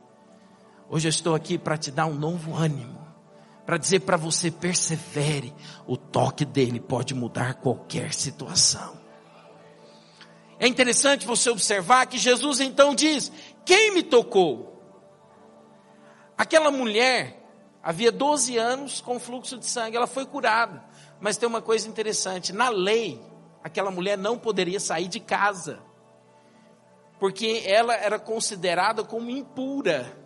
Hoje 0.90 1.08
eu 1.08 1.10
estou 1.10 1.34
aqui 1.34 1.58
para 1.58 1.78
te 1.78 1.90
dar 1.90 2.06
um 2.06 2.14
novo 2.14 2.54
ânimo, 2.54 3.00
para 3.66 3.78
dizer 3.78 4.02
para 4.02 4.18
você 4.18 4.52
persevere. 4.52 5.54
O 5.88 5.96
toque 5.96 6.44
dele 6.44 6.80
pode 6.80 7.14
mudar 7.14 7.56
qualquer 7.56 8.14
situação. 8.14 9.00
É 10.60 10.68
interessante 10.68 11.26
você 11.26 11.50
observar 11.50 12.06
que 12.06 12.18
Jesus 12.18 12.60
então 12.60 12.94
diz: 12.94 13.32
Quem 13.66 13.94
me 13.94 14.04
tocou? 14.04 14.80
Aquela 16.38 16.70
mulher 16.70 17.42
havia 17.82 18.12
12 18.12 18.58
anos 18.58 19.02
com 19.02 19.20
fluxo 19.20 19.58
de 19.58 19.66
sangue, 19.66 19.98
ela 19.98 20.08
foi 20.08 20.26
curada. 20.26 20.84
Mas 21.20 21.38
tem 21.38 21.48
uma 21.48 21.62
coisa 21.62 21.88
interessante: 21.88 22.54
na 22.54 22.70
lei, 22.70 23.20
aquela 23.64 23.92
mulher 23.92 24.18
não 24.18 24.38
poderia 24.38 24.80
sair 24.80 25.08
de 25.08 25.20
casa, 25.20 25.80
porque 27.20 27.64
ela 27.66 27.94
era 27.96 28.20
considerada 28.20 29.04
como 29.04 29.30
impura. 29.30 30.18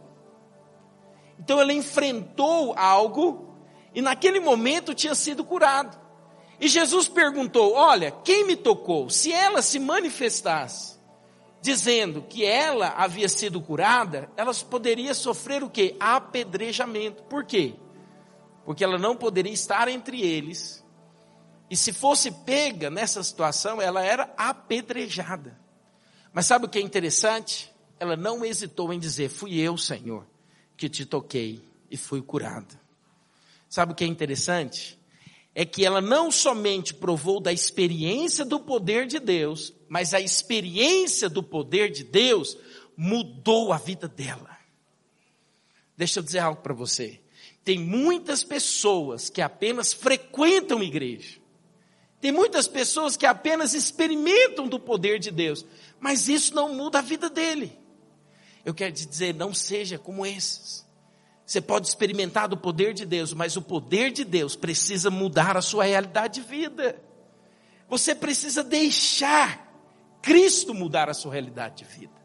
Então 1.40 1.60
ela 1.60 1.74
enfrentou 1.74 2.74
algo 2.78 3.56
e 3.94 4.02
naquele 4.02 4.40
momento 4.40 4.94
tinha 4.94 5.16
sido 5.16 5.44
curado. 5.44 6.00
E 6.60 6.68
Jesus 6.68 7.08
perguntou: 7.08 7.74
Olha, 7.74 8.12
quem 8.12 8.46
me 8.46 8.56
tocou? 8.56 9.10
Se 9.10 9.32
ela 9.32 9.62
se 9.62 9.80
manifestasse, 9.80 10.98
dizendo 11.62 12.22
que 12.22 12.46
ela 12.46 12.90
havia 12.90 13.28
sido 13.28 13.60
curada, 13.60 14.30
ela 14.38 14.54
poderia 14.70 15.16
sofrer 15.16 15.64
o 15.64 15.70
que? 15.70 15.96
Apedrejamento. 16.00 17.24
Por 17.24 17.44
quê? 17.44 17.74
Porque 18.64 18.84
ela 18.84 19.00
não 19.00 19.16
poderia 19.16 19.52
estar 19.52 19.88
entre 19.88 20.22
eles. 20.22 20.85
E 21.70 21.76
se 21.76 21.92
fosse 21.92 22.32
pega 22.32 22.90
nessa 22.90 23.24
situação, 23.24 23.82
ela 23.82 24.04
era 24.04 24.34
apedrejada. 24.38 25.60
Mas 26.32 26.46
sabe 26.46 26.66
o 26.66 26.70
que 26.70 26.78
é 26.78 26.82
interessante? 26.82 27.74
Ela 28.00 28.16
não 28.16 28.46
hesitou 28.46 28.94
em 28.94 29.00
dizer: 29.00 29.30
Fui 29.30 29.58
eu, 29.58 29.78
Senhor, 29.78 30.28
que 30.78 30.90
te 30.90 31.06
toquei 31.06 31.68
e 31.90 31.98
fui 31.98 32.22
curada. 32.22 32.80
Sabe 33.70 33.94
o 33.94 33.96
que 33.96 34.04
é 34.04 34.08
interessante? 34.08 35.00
é 35.56 35.64
que 35.64 35.86
ela 35.86 36.02
não 36.02 36.30
somente 36.30 36.94
provou 36.94 37.40
da 37.40 37.54
experiência 37.54 38.44
do 38.44 38.60
poder 38.60 39.08
de 39.08 39.20
Deus, 39.20 39.74
mas 39.88 40.14
a 40.14 40.20
experiência 40.20 41.30
do 41.30 41.42
poder 41.42 41.90
de 41.90 42.04
Deus 42.04 42.58
mudou 42.98 43.72
a 43.72 43.78
vida 43.78 44.06
dela. 44.06 44.58
Deixa 45.96 46.20
eu 46.20 46.24
dizer 46.24 46.40
algo 46.40 46.62
para 46.62 46.74
você. 46.74 47.22
Tem 47.64 47.80
muitas 47.80 48.44
pessoas 48.44 49.30
que 49.30 49.42
apenas 49.42 49.94
frequentam 49.94 50.84
igreja. 50.84 51.40
Tem 52.26 52.32
muitas 52.32 52.68
pessoas 52.68 53.16
que 53.16 53.28
apenas 53.28 53.76
experimentam 53.76 54.68
do 54.68 54.80
poder 54.80 55.20
de 55.20 55.30
Deus, 55.30 55.64
mas 56.00 56.28
isso 56.28 56.56
não 56.56 56.74
muda 56.74 56.98
a 56.98 57.02
vida 57.04 57.30
dele. 57.30 57.78
Eu 58.66 58.74
quero 58.74 58.92
te 58.96 59.06
dizer, 59.06 59.36
não 59.36 59.54
seja 59.54 60.00
como 60.00 60.26
esses. 60.26 60.84
Você 61.46 61.62
pode 61.62 61.88
experimentar 61.88 62.48
do 62.48 62.58
poder 62.58 62.96
de 62.96 63.06
Deus, 63.06 63.32
mas 63.32 63.56
o 63.56 63.62
poder 63.62 64.12
de 64.12 64.24
Deus 64.24 64.56
precisa 64.56 65.12
mudar 65.12 65.56
a 65.56 65.62
sua 65.62 65.84
realidade 65.84 66.42
de 66.42 66.48
vida. 66.48 67.00
Você 67.88 68.16
precisa 68.16 68.64
deixar 68.64 69.72
Cristo 70.20 70.74
mudar 70.74 71.08
a 71.08 71.14
sua 71.14 71.32
realidade 71.32 71.84
de 71.84 71.86
vida. 71.86 72.20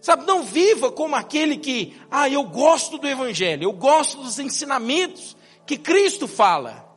Sabe, 0.00 0.24
não 0.24 0.42
viva 0.42 0.90
como 0.90 1.16
aquele 1.16 1.58
que, 1.58 2.00
ah, 2.10 2.30
eu 2.30 2.44
gosto 2.44 2.96
do 2.96 3.06
Evangelho, 3.06 3.64
eu 3.64 3.72
gosto 3.74 4.22
dos 4.22 4.38
ensinamentos 4.38 5.36
que 5.66 5.76
Cristo 5.76 6.26
fala. 6.26 6.91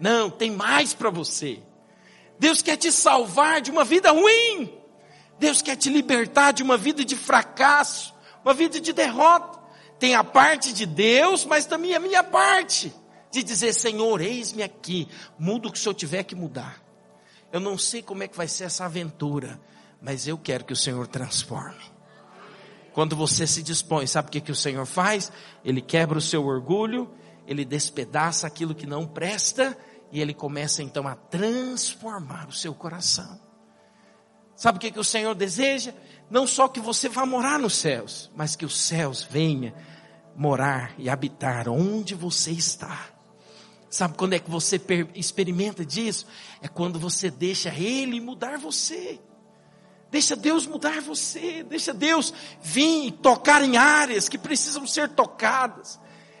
Não, 0.00 0.30
tem 0.30 0.50
mais 0.50 0.94
para 0.94 1.10
você. 1.10 1.60
Deus 2.38 2.62
quer 2.62 2.76
te 2.76 2.90
salvar 2.90 3.60
de 3.60 3.70
uma 3.70 3.84
vida 3.84 4.10
ruim. 4.10 4.74
Deus 5.38 5.62
quer 5.62 5.76
te 5.76 5.88
libertar 5.88 6.52
de 6.52 6.62
uma 6.62 6.76
vida 6.76 7.04
de 7.04 7.16
fracasso, 7.16 8.14
uma 8.42 8.52
vida 8.52 8.80
de 8.80 8.92
derrota 8.92 9.60
tem 10.00 10.14
a 10.14 10.24
parte 10.24 10.72
de 10.72 10.86
Deus, 10.86 11.44
mas 11.44 11.66
também 11.66 11.94
a 11.94 12.00
minha 12.00 12.24
parte. 12.24 12.92
De 13.30 13.44
dizer, 13.44 13.72
Senhor, 13.72 14.20
eis-me 14.20 14.62
aqui, 14.62 15.06
muda 15.38 15.68
o 15.68 15.72
que 15.72 15.78
o 15.78 15.80
Senhor 15.80 15.94
tiver 15.94 16.24
que 16.24 16.34
mudar. 16.34 16.82
Eu 17.52 17.60
não 17.60 17.78
sei 17.78 18.02
como 18.02 18.24
é 18.24 18.28
que 18.28 18.36
vai 18.36 18.48
ser 18.48 18.64
essa 18.64 18.86
aventura, 18.86 19.60
mas 20.02 20.26
eu 20.26 20.36
quero 20.36 20.64
que 20.64 20.72
o 20.72 20.76
Senhor 20.76 21.06
transforme. 21.06 21.84
Quando 22.92 23.14
você 23.14 23.46
se 23.46 23.62
dispõe, 23.62 24.06
sabe 24.06 24.28
o 24.28 24.32
que, 24.32 24.40
que 24.40 24.50
o 24.50 24.54
Senhor 24.54 24.84
faz? 24.84 25.30
Ele 25.64 25.80
quebra 25.80 26.18
o 26.18 26.20
seu 26.20 26.44
orgulho, 26.44 27.08
ele 27.46 27.64
despedaça 27.64 28.48
aquilo 28.48 28.74
que 28.74 28.86
não 28.86 29.06
presta, 29.06 29.78
e 30.12 30.20
ele 30.20 30.34
começa 30.34 30.82
então 30.82 31.06
a 31.06 31.14
transformar 31.14 32.48
o 32.48 32.52
seu 32.52 32.74
coração. 32.74 33.40
Sabe 34.56 34.76
o 34.76 34.80
que, 34.80 34.90
que 34.90 35.00
o 35.00 35.04
Senhor 35.04 35.34
deseja? 35.34 35.94
Não 36.28 36.46
só 36.46 36.68
que 36.68 36.80
você 36.80 37.08
vá 37.08 37.24
morar 37.24 37.58
nos 37.58 37.74
céus, 37.74 38.30
mas 38.36 38.54
que 38.54 38.64
os 38.64 38.78
céus 38.78 39.22
venha 39.22 39.74
morar 40.36 40.94
e 40.98 41.08
habitar 41.08 41.68
onde 41.68 42.14
você 42.14 42.50
está. 42.50 43.08
Sabe 43.88 44.16
quando 44.16 44.34
é 44.34 44.38
que 44.38 44.50
você 44.50 44.80
experimenta 45.14 45.84
disso? 45.84 46.26
É 46.62 46.68
quando 46.68 46.98
você 46.98 47.30
deixa 47.30 47.70
Ele 47.74 48.20
mudar 48.20 48.58
você. 48.58 49.18
Deixa 50.10 50.36
Deus 50.36 50.66
mudar 50.66 51.00
você. 51.00 51.64
Deixa 51.64 51.92
Deus 51.92 52.32
vir 52.62 53.06
e 53.06 53.10
tocar 53.10 53.64
em 53.64 53.76
áreas 53.76 54.28
que 54.28 54.38
precisam 54.38 54.86
ser 54.86 55.08
tocadas. 55.08 55.98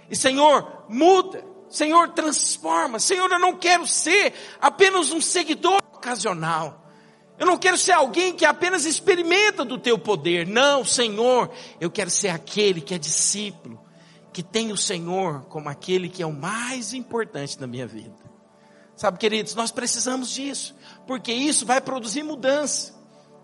E 0.08 0.14
Senhor, 0.14 0.84
muda. 0.88 1.44
Senhor, 1.70 2.08
transforma. 2.10 2.98
Senhor, 2.98 3.30
eu 3.30 3.38
não 3.38 3.56
quero 3.56 3.86
ser 3.86 4.34
apenas 4.60 5.12
um 5.12 5.20
seguidor 5.20 5.78
ocasional. 5.94 6.84
Eu 7.38 7.46
não 7.46 7.56
quero 7.56 7.78
ser 7.78 7.92
alguém 7.92 8.34
que 8.34 8.44
apenas 8.44 8.84
experimenta 8.84 9.64
do 9.64 9.78
teu 9.78 9.98
poder. 9.98 10.46
Não, 10.46 10.84
Senhor, 10.84 11.50
eu 11.80 11.90
quero 11.90 12.10
ser 12.10 12.28
aquele 12.28 12.80
que 12.80 12.92
é 12.92 12.98
discípulo, 12.98 13.80
que 14.32 14.42
tem 14.42 14.72
o 14.72 14.76
Senhor 14.76 15.46
como 15.46 15.68
aquele 15.68 16.08
que 16.08 16.22
é 16.22 16.26
o 16.26 16.32
mais 16.32 16.92
importante 16.92 17.58
na 17.58 17.66
minha 17.66 17.86
vida. 17.86 18.14
Sabe, 18.96 19.18
queridos, 19.18 19.54
nós 19.54 19.70
precisamos 19.70 20.28
disso, 20.28 20.76
porque 21.06 21.32
isso 21.32 21.64
vai 21.64 21.80
produzir 21.80 22.22
mudança. 22.22 22.94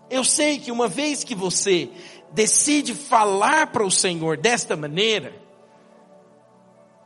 Eu 0.09 0.23
sei 0.23 0.59
que 0.59 0.71
uma 0.71 0.87
vez 0.87 1.23
que 1.23 1.33
você 1.33 1.89
decide 2.31 2.93
falar 2.93 3.67
para 3.71 3.83
o 3.83 3.89
Senhor 3.89 4.37
desta 4.37 4.75
maneira, 4.75 5.33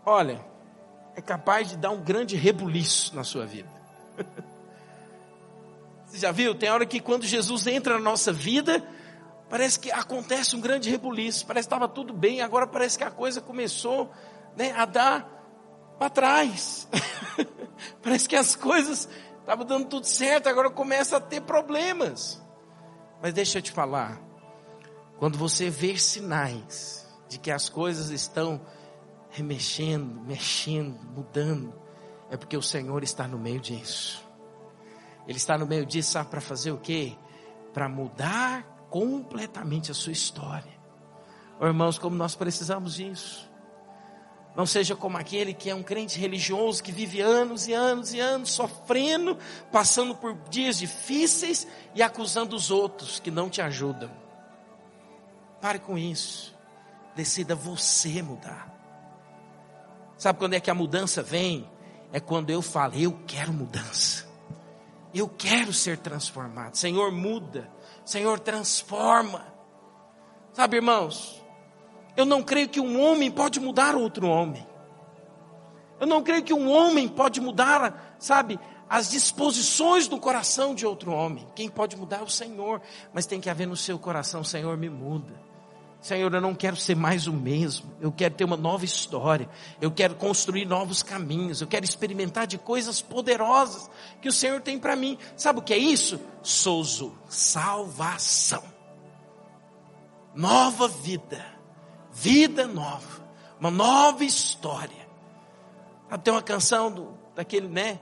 olha, 0.05 0.50
é 1.15 1.21
capaz 1.21 1.69
de 1.69 1.77
dar 1.77 1.91
um 1.91 2.01
grande 2.01 2.35
rebuliço 2.35 3.15
na 3.15 3.23
sua 3.23 3.45
vida. 3.45 3.69
Você 6.05 6.17
já 6.17 6.31
viu? 6.31 6.53
Tem 6.53 6.69
hora 6.69 6.85
que 6.85 6.99
quando 6.99 7.25
Jesus 7.25 7.67
entra 7.67 7.93
na 7.93 8.01
nossa 8.01 8.33
vida, 8.33 8.83
parece 9.49 9.79
que 9.79 9.91
acontece 9.91 10.55
um 10.55 10.61
grande 10.61 10.89
rebuliço, 10.89 11.45
parece 11.45 11.67
que 11.67 11.73
estava 11.73 11.87
tudo 11.87 12.13
bem, 12.13 12.41
agora 12.41 12.67
parece 12.67 12.97
que 12.97 13.03
a 13.03 13.11
coisa 13.11 13.39
começou 13.39 14.11
né, 14.55 14.73
a 14.75 14.85
dar 14.85 15.29
para 15.97 16.09
trás. 16.09 16.87
parece 18.03 18.27
que 18.27 18.35
as 18.35 18.55
coisas 18.55 19.07
estavam 19.39 19.65
dando 19.65 19.87
tudo 19.87 20.05
certo, 20.05 20.47
agora 20.47 20.69
começa 20.69 21.17
a 21.17 21.21
ter 21.21 21.41
problemas. 21.41 22.41
Mas 23.21 23.33
deixa 23.33 23.59
eu 23.59 23.61
te 23.61 23.71
falar, 23.71 24.19
quando 25.17 25.37
você 25.37 25.69
vê 25.69 25.97
sinais 25.97 27.07
de 27.29 27.37
que 27.37 27.51
as 27.51 27.69
coisas 27.69 28.09
estão 28.09 28.59
remexendo, 29.31 30.21
mexendo, 30.21 31.00
mudando, 31.15 31.73
é 32.29 32.38
porque 32.38 32.55
o 32.55 32.61
Senhor 32.61 33.03
está 33.03 33.27
no 33.27 33.39
meio 33.39 33.59
disso. 33.59 34.23
Ele 35.27 35.38
está 35.38 35.57
no 35.57 35.65
meio 35.65 35.85
disso, 35.85 36.11
sabe, 36.11 36.29
para 36.29 36.41
fazer 36.41 36.71
o 36.71 36.77
quê? 36.77 37.15
Para 37.73 37.88
mudar 37.88 38.63
completamente 38.89 39.89
a 39.91 39.93
sua 39.93 40.11
história. 40.11 40.79
Oh, 41.59 41.65
irmãos, 41.65 41.97
como 41.97 42.15
nós 42.15 42.35
precisamos 42.35 42.95
disso. 42.95 43.50
Não 44.55 44.65
seja 44.65 44.95
como 44.95 45.17
aquele 45.17 45.53
que 45.53 45.69
é 45.69 45.75
um 45.75 45.83
crente 45.83 46.19
religioso 46.19 46.83
que 46.83 46.91
vive 46.91 47.21
anos 47.21 47.67
e 47.67 47.73
anos 47.73 48.13
e 48.13 48.19
anos 48.19 48.51
sofrendo, 48.51 49.38
passando 49.71 50.13
por 50.13 50.33
dias 50.50 50.77
difíceis 50.77 51.65
e 51.95 52.03
acusando 52.03 52.55
os 52.55 52.69
outros 52.69 53.19
que 53.19 53.31
não 53.31 53.50
te 53.50 53.61
ajudam. 53.61 54.11
Pare 55.61 55.79
com 55.79 55.97
isso. 55.97 56.53
Decida 57.15 57.55
você 57.55 58.21
mudar. 58.21 58.70
Sabe 60.21 60.37
quando 60.37 60.53
é 60.53 60.59
que 60.59 60.69
a 60.69 60.75
mudança 60.75 61.23
vem? 61.23 61.67
É 62.13 62.19
quando 62.19 62.51
eu 62.51 62.61
falo, 62.61 62.93
eu 62.93 63.11
quero 63.25 63.51
mudança. 63.51 64.23
Eu 65.11 65.27
quero 65.27 65.73
ser 65.73 65.97
transformado. 65.97 66.75
Senhor, 66.75 67.11
muda. 67.11 67.67
Senhor, 68.05 68.39
transforma. 68.39 69.51
Sabe, 70.53 70.75
irmãos, 70.75 71.43
eu 72.15 72.23
não 72.23 72.43
creio 72.43 72.69
que 72.69 72.79
um 72.79 73.01
homem 73.01 73.31
pode 73.31 73.59
mudar 73.59 73.96
outro 73.96 74.27
homem. 74.27 74.63
Eu 76.00 76.05
não 76.05 76.22
creio 76.22 76.43
que 76.43 76.53
um 76.53 76.69
homem 76.69 77.07
pode 77.07 77.41
mudar, 77.41 78.15
sabe, 78.19 78.59
as 78.87 79.09
disposições 79.09 80.07
do 80.07 80.19
coração 80.19 80.75
de 80.75 80.85
outro 80.85 81.11
homem. 81.11 81.48
Quem 81.55 81.67
pode 81.67 81.98
mudar 81.98 82.17
é 82.17 82.24
o 82.24 82.29
Senhor, 82.29 82.79
mas 83.11 83.25
tem 83.25 83.41
que 83.41 83.50
haver 83.50 83.65
no 83.65 83.75
seu 83.75 83.98
coração, 83.98 84.43
Senhor, 84.43 84.77
me 84.77 84.87
muda. 84.87 85.50
Senhor, 86.01 86.33
eu 86.33 86.42
não 86.42 86.55
quero 86.55 86.75
ser 86.75 86.96
mais 86.96 87.27
o 87.27 87.33
mesmo. 87.33 87.92
Eu 88.01 88.11
quero 88.11 88.33
ter 88.33 88.44
uma 88.44 88.57
nova 88.57 88.83
história. 88.83 89.48
Eu 89.79 89.92
quero 89.92 90.16
construir 90.16 90.66
novos 90.66 91.03
caminhos. 91.03 91.61
Eu 91.61 91.68
quero 91.68 91.85
experimentar 91.85 92.48
de 92.48 92.57
coisas 92.57 93.00
poderosas 93.00 93.87
que 94.20 94.27
o 94.27 94.31
Senhor 94.31 94.59
tem 94.61 94.79
para 94.79 94.96
mim. 94.96 95.16
Sabe 95.37 95.59
o 95.59 95.61
que 95.61 95.74
é 95.74 95.77
isso? 95.77 96.20
Sozo, 96.42 97.16
salvação. 97.29 98.64
Nova 100.33 100.87
vida. 100.87 101.46
Vida 102.11 102.66
nova. 102.66 103.22
Uma 103.59 103.70
nova 103.70 104.24
história. 104.24 105.07
Tem 106.24 106.33
uma 106.33 106.42
canção 106.42 106.92
do, 106.92 107.14
daquele, 107.35 107.68
né? 107.68 108.00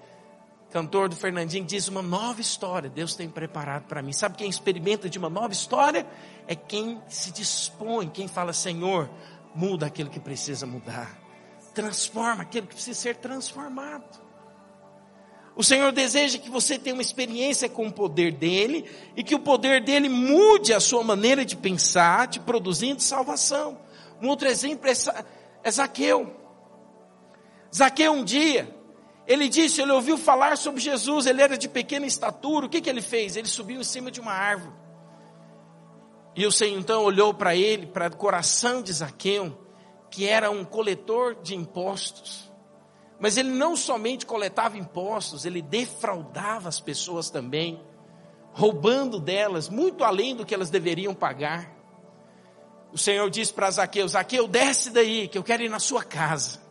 Cantor 0.72 1.10
do 1.10 1.16
Fernandinho 1.16 1.66
diz 1.66 1.88
uma 1.88 2.02
nova 2.02 2.40
história 2.42 2.90
Deus 2.90 3.16
tem 3.16 3.30
preparado 3.30 3.84
para 3.88 4.02
mim. 4.02 4.14
Sabe 4.14 4.38
quem 4.38 4.50
experimenta 4.50 5.10
de 5.10 5.18
uma 5.18 5.30
nova 5.30 5.52
história? 5.52 6.06
É 6.48 6.56
quem 6.56 7.02
se 7.08 7.32
dispõe, 7.32 8.10
quem 8.10 8.28
fala, 8.28 8.54
Senhor, 8.54 9.10
muda 9.54 9.86
aquilo 9.86 10.10
que 10.10 10.20
precisa 10.20 10.66
mudar. 10.66 11.18
Transforma 11.74 12.44
aquilo 12.44 12.68
que 12.68 12.76
precisa 12.76 13.00
ser 13.00 13.16
transformado. 13.18 14.30
O 15.56 15.64
Senhor 15.64 15.92
deseja 15.92 16.38
que 16.38 16.50
você 16.50 16.80
tenha 16.80 16.94
uma 16.94 17.02
experiência 17.02 17.68
com 17.68 17.88
o 17.88 17.92
poder 17.92 18.32
dele 18.32 18.90
e 19.16 19.24
que 19.24 19.36
o 19.36 19.40
poder 19.40 19.84
dele 19.84 20.08
mude 20.08 20.74
a 20.74 20.80
sua 20.80 21.04
maneira 21.04 21.44
de 21.44 21.58
pensar, 21.58 22.28
te 22.28 22.40
produzindo 22.40 23.02
salvação. 23.02 23.78
Um 24.22 24.28
outro 24.30 24.48
exemplo 24.48 24.90
é, 24.90 24.94
é 25.64 25.72
Zaqueu. 25.72 26.34
Zaqueu 27.76 28.14
um 28.14 28.24
dia 28.24 28.79
ele 29.30 29.48
disse, 29.48 29.80
ele 29.80 29.92
ouviu 29.92 30.18
falar 30.18 30.58
sobre 30.58 30.82
Jesus, 30.82 31.28
ele 31.28 31.40
era 31.40 31.56
de 31.56 31.70
pequena 31.70 32.08
estatura, 32.08 32.66
o 32.66 32.70
que, 32.70 32.82
que 32.82 32.90
ele 32.90 33.00
fez? 33.00 33.36
Ele 33.36 33.48
subiu 33.48 33.80
em 33.80 33.84
cima 33.84 34.10
de 34.10 34.20
uma 34.20 34.32
árvore. 34.34 34.74
E 36.36 36.48
o 36.48 36.52
Senhor 36.52 36.80
então 36.80 37.04
olhou 37.04 37.32
para 37.32 37.56
ele, 37.56 37.86
para 37.86 38.08
o 38.08 38.18
coração 38.18 38.82
de 38.82 38.92
Zaqueu, 38.92 39.56
que 40.10 40.28
era 40.28 40.50
um 40.50 40.66
coletor 40.66 41.36
de 41.44 41.56
impostos. 41.56 42.52
Mas 43.20 43.38
ele 43.38 43.52
não 43.52 43.76
somente 43.76 44.26
coletava 44.26 44.80
impostos, 44.80 45.46
ele 45.46 45.62
defraudava 45.62 46.68
as 46.68 46.80
pessoas 46.80 47.30
também, 47.30 47.80
roubando 48.52 49.20
delas 49.20 49.70
muito 49.70 50.04
além 50.04 50.36
do 50.36 50.44
que 50.44 50.56
elas 50.56 50.72
deveriam 50.72 51.14
pagar. 51.14 51.72
O 52.92 52.98
Senhor 52.98 53.30
disse 53.30 53.54
para 53.54 53.70
Zaqueu: 53.70 54.08
Zaqueu, 54.08 54.48
desce 54.48 54.90
daí, 54.90 55.28
que 55.28 55.38
eu 55.38 55.44
quero 55.44 55.62
ir 55.62 55.70
na 55.70 55.80
sua 55.80 56.04
casa. 56.04 56.68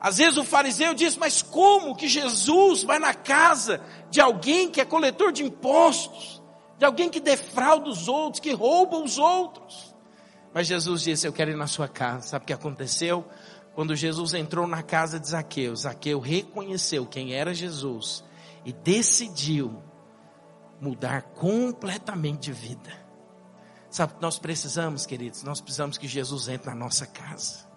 Às 0.00 0.16
vezes 0.16 0.38
o 0.38 0.44
fariseu 0.44 0.94
diz, 0.94 1.16
mas 1.16 1.42
como 1.42 1.94
que 1.94 2.08
Jesus 2.08 2.82
vai 2.82 2.98
na 2.98 3.12
casa 3.12 3.82
de 4.10 4.20
alguém 4.20 4.70
que 4.70 4.80
é 4.80 4.84
coletor 4.84 5.30
de 5.30 5.44
impostos, 5.44 6.42
de 6.78 6.86
alguém 6.86 7.10
que 7.10 7.20
defrauda 7.20 7.90
os 7.90 8.08
outros, 8.08 8.40
que 8.40 8.52
rouba 8.52 8.96
os 8.96 9.18
outros? 9.18 9.94
Mas 10.54 10.66
Jesus 10.66 11.02
disse, 11.02 11.26
eu 11.26 11.32
quero 11.32 11.50
ir 11.50 11.56
na 11.56 11.66
sua 11.66 11.86
casa. 11.86 12.28
Sabe 12.28 12.44
o 12.44 12.46
que 12.46 12.52
aconteceu? 12.52 13.26
Quando 13.74 13.94
Jesus 13.94 14.32
entrou 14.32 14.66
na 14.66 14.82
casa 14.82 15.20
de 15.20 15.28
Zaqueu, 15.28 15.76
Zaqueu 15.76 16.18
reconheceu 16.18 17.06
quem 17.06 17.34
era 17.34 17.52
Jesus 17.54 18.24
e 18.64 18.72
decidiu 18.72 19.82
mudar 20.80 21.22
completamente 21.22 22.40
de 22.40 22.52
vida. 22.52 22.90
Sabe 23.90 24.14
o 24.14 24.16
que 24.16 24.22
nós 24.22 24.38
precisamos, 24.38 25.04
queridos? 25.04 25.42
Nós 25.42 25.60
precisamos 25.60 25.98
que 25.98 26.08
Jesus 26.08 26.48
entre 26.48 26.70
na 26.70 26.76
nossa 26.76 27.06
casa. 27.06 27.69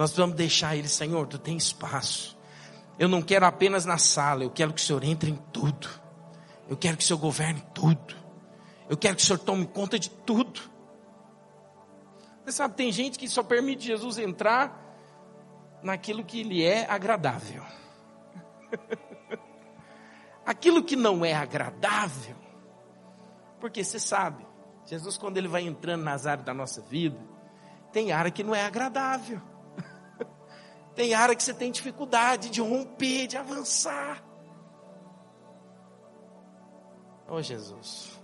Nós 0.00 0.16
vamos 0.16 0.34
deixar 0.34 0.74
Ele, 0.74 0.88
Senhor, 0.88 1.26
tu 1.26 1.38
tem 1.38 1.58
espaço. 1.58 2.34
Eu 2.98 3.06
não 3.06 3.20
quero 3.20 3.44
apenas 3.44 3.84
na 3.84 3.98
sala, 3.98 4.42
eu 4.42 4.50
quero 4.50 4.72
que 4.72 4.80
o 4.80 4.82
Senhor 4.82 5.04
entre 5.04 5.30
em 5.30 5.36
tudo. 5.52 5.90
Eu 6.66 6.74
quero 6.74 6.96
que 6.96 7.04
o 7.04 7.06
Senhor 7.06 7.18
governe 7.18 7.62
tudo. 7.74 8.16
Eu 8.88 8.96
quero 8.96 9.14
que 9.14 9.22
o 9.22 9.26
Senhor 9.26 9.38
tome 9.38 9.66
conta 9.66 9.98
de 9.98 10.08
tudo. 10.08 10.58
Você 12.42 12.52
sabe, 12.52 12.76
tem 12.76 12.90
gente 12.90 13.18
que 13.18 13.28
só 13.28 13.42
permite 13.42 13.84
Jesus 13.84 14.16
entrar 14.16 14.74
naquilo 15.82 16.24
que 16.24 16.42
lhe 16.44 16.64
é 16.64 16.90
agradável. 16.90 17.62
Aquilo 20.46 20.82
que 20.82 20.96
não 20.96 21.22
é 21.26 21.34
agradável, 21.34 22.36
porque 23.60 23.84
você 23.84 24.00
sabe, 24.00 24.46
Jesus, 24.86 25.18
quando 25.18 25.36
ele 25.36 25.46
vai 25.46 25.60
entrando 25.60 26.04
nas 26.04 26.24
áreas 26.24 26.46
da 26.46 26.54
nossa 26.54 26.80
vida, 26.80 27.20
tem 27.92 28.12
área 28.12 28.30
que 28.30 28.42
não 28.42 28.54
é 28.54 28.64
agradável. 28.64 29.49
Tem 30.94 31.14
área 31.14 31.34
que 31.34 31.42
você 31.42 31.54
tem 31.54 31.70
dificuldade 31.70 32.50
de 32.50 32.60
romper, 32.60 33.26
de 33.26 33.36
avançar. 33.36 34.22
Oh 37.28 37.40
Jesus, 37.40 38.20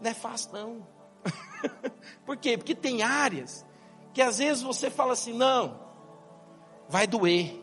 não 0.00 0.10
é 0.10 0.14
fácil 0.14 0.52
não. 0.52 0.86
Por 2.24 2.36
quê? 2.36 2.56
Porque 2.56 2.74
tem 2.74 3.02
áreas 3.02 3.66
que 4.14 4.22
às 4.22 4.38
vezes 4.38 4.62
você 4.62 4.90
fala 4.90 5.12
assim, 5.12 5.32
não, 5.32 5.78
vai 6.88 7.06
doer. 7.06 7.60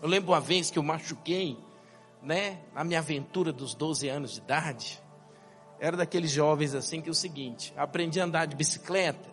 Eu 0.00 0.08
lembro 0.08 0.32
uma 0.32 0.40
vez 0.40 0.70
que 0.70 0.78
eu 0.78 0.82
machuquei, 0.82 1.58
né, 2.22 2.60
na 2.74 2.84
minha 2.84 2.98
aventura 3.00 3.52
dos 3.52 3.74
12 3.74 4.08
anos 4.08 4.32
de 4.32 4.38
idade, 4.38 5.02
era 5.78 5.96
daqueles 5.96 6.30
jovens 6.30 6.74
assim 6.74 7.00
que 7.00 7.08
é 7.08 7.12
o 7.12 7.14
seguinte, 7.14 7.72
aprendi 7.76 8.20
a 8.20 8.24
andar 8.24 8.46
de 8.46 8.56
bicicleta, 8.56 9.28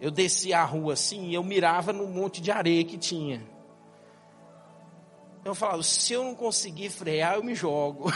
eu 0.00 0.10
descia 0.10 0.60
a 0.60 0.64
rua 0.64 0.92
assim 0.92 1.28
e 1.28 1.34
eu 1.34 1.42
mirava 1.42 1.92
no 1.92 2.06
monte 2.06 2.40
de 2.40 2.50
areia 2.50 2.84
que 2.84 2.98
tinha. 2.98 3.42
Eu 5.44 5.54
falava, 5.54 5.82
se 5.82 6.12
eu 6.12 6.24
não 6.24 6.34
conseguir 6.34 6.90
frear, 6.90 7.36
eu 7.36 7.42
me 7.42 7.54
jogo. 7.54 8.12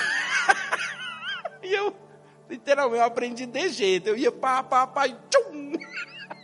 e 1.62 1.72
eu, 1.72 1.94
literalmente, 2.48 2.98
eu 2.98 3.06
aprendi 3.06 3.46
de 3.46 3.68
jeito. 3.68 4.08
Eu 4.08 4.16
ia 4.16 4.32
pá, 4.32 4.62
pá, 4.62 4.86
pá, 4.86 5.06
e 5.06 5.16
tchum! 5.30 5.72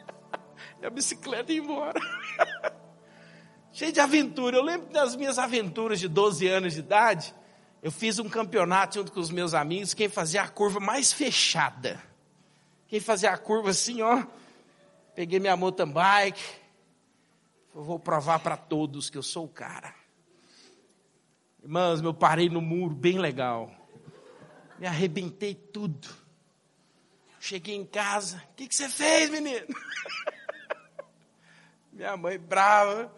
e 0.81 0.87
a 0.87 0.91
bicicleta 0.91 1.53
ia 1.53 1.59
embora. 1.59 2.01
Cheio 3.73 3.93
de 3.93 4.01
aventura. 4.01 4.57
Eu 4.57 4.63
lembro 4.63 4.89
das 4.93 5.17
minhas 5.17 5.39
aventuras 5.39 5.99
de 5.99 6.09
12 6.09 6.47
anos 6.47 6.75
de 6.75 6.79
idade. 6.79 7.35
Eu 7.83 7.91
fiz 7.91 8.19
um 8.19 8.29
campeonato 8.29 8.95
junto 8.95 9.13
com 9.13 9.21
os 9.21 9.31
meus 9.31 9.55
amigos, 9.55 9.93
quem 9.93 10.09
fazia 10.09 10.43
a 10.43 10.49
curva 10.49 10.81
mais 10.81 11.13
fechada. 11.13 12.03
Quem 12.89 13.01
fazia 13.01 13.33
a 13.33 13.37
curva 13.37 13.71
assim, 13.71 14.03
ó. 14.03 14.25
Peguei 15.17 15.41
minha 15.41 15.57
mountain 15.57 15.91
bike. 15.91 16.45
Eu 17.75 17.83
vou 17.83 17.99
provar 17.99 18.39
para 18.39 18.55
todos 18.55 19.09
que 19.09 19.17
eu 19.17 19.23
sou 19.23 19.47
o 19.47 19.49
cara. 19.49 19.95
Irmãos, 21.63 22.03
eu 22.03 22.13
parei 22.13 22.51
no 22.51 22.61
muro 22.61 22.95
bem 22.95 23.19
legal. 23.19 23.75
Me 24.79 24.87
arrebentei 24.87 25.55
tudo. 25.55 26.07
Cheguei 27.41 27.75
em 27.75 27.87
casa. 27.87 28.43
O 28.53 28.55
que, 28.57 28.69
que 28.69 28.75
você 28.75 28.91
fez, 28.91 29.31
menino? 29.31 29.67
Minha 31.91 32.15
mãe 32.19 32.39
brava. 32.39 33.11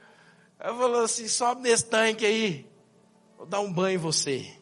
Ela 0.57 0.79
falou 0.79 1.03
assim: 1.03 1.27
sobe 1.27 1.63
nesse 1.63 1.87
tanque 1.87 2.25
aí. 2.25 2.71
Vou 3.37 3.45
dar 3.45 3.59
um 3.59 3.73
banho 3.73 3.97
em 3.97 3.99
você. 3.99 4.57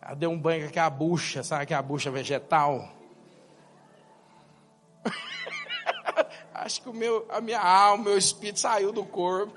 Ela 0.00 0.14
deu 0.14 0.30
um 0.30 0.40
banho 0.40 0.62
com 0.62 0.68
aquela 0.70 0.88
bucha, 0.88 1.42
sabe 1.42 1.64
aquela 1.64 1.82
bucha 1.82 2.10
vegetal? 2.10 2.97
Acho 6.68 6.82
que 6.82 6.88
o 6.90 6.92
meu, 6.92 7.26
a 7.30 7.40
minha 7.40 7.58
alma, 7.58 8.02
o 8.02 8.04
meu 8.08 8.18
espírito 8.18 8.60
saiu 8.60 8.92
do 8.92 9.02
corpo. 9.02 9.54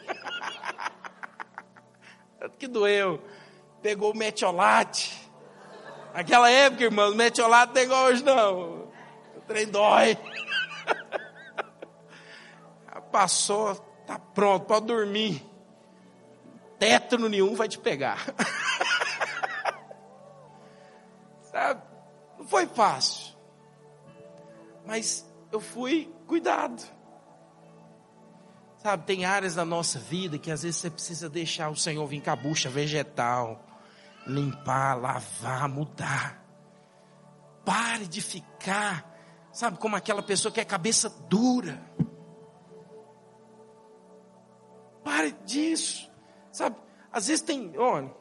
Tanto 2.39 2.55
que 2.57 2.69
doeu. 2.69 3.21
Pegou 3.81 4.13
o 4.13 4.15
metiolate. 4.15 5.29
Naquela 6.13 6.49
época, 6.49 6.85
irmão, 6.85 7.11
o 7.11 7.15
metiolate 7.15 7.73
não 7.73 7.81
igual 7.81 8.05
hoje, 8.05 8.23
não. 8.23 8.87
O 9.35 9.41
trem 9.45 9.67
dói. 9.67 10.17
Passou, 13.11 13.75
tá 14.07 14.17
pronto, 14.17 14.65
pode 14.65 14.85
dormir. 14.85 15.45
Tétano 16.79 17.27
nenhum 17.27 17.55
vai 17.55 17.67
te 17.67 17.77
pegar. 17.77 18.23
Sabe? 21.43 21.81
Não 22.37 22.47
foi 22.47 22.65
fácil. 22.67 23.35
Mas 24.85 25.29
eu 25.51 25.59
fui 25.59 26.09
cuidado. 26.25 27.00
Sabe, 28.81 29.05
tem 29.05 29.25
áreas 29.25 29.53
da 29.53 29.63
nossa 29.63 29.99
vida 29.99 30.39
que 30.39 30.49
às 30.49 30.63
vezes 30.63 30.77
você 30.77 30.89
precisa 30.89 31.29
deixar 31.29 31.69
o 31.69 31.75
Senhor 31.75 32.03
vir 32.07 32.19
com 32.19 32.31
a 32.31 32.35
bucha 32.35 32.67
vegetal, 32.67 33.63
limpar, 34.25 34.99
lavar, 34.99 35.69
mudar. 35.69 36.43
Pare 37.63 38.07
de 38.07 38.19
ficar, 38.21 39.07
sabe, 39.51 39.77
como 39.77 39.95
aquela 39.95 40.23
pessoa 40.23 40.51
que 40.51 40.59
é 40.59 40.65
cabeça 40.65 41.11
dura. 41.29 41.79
Pare 45.03 45.31
disso, 45.45 46.11
sabe? 46.51 46.75
Às 47.11 47.27
vezes 47.27 47.43
tem, 47.43 47.77
olha, 47.77 48.11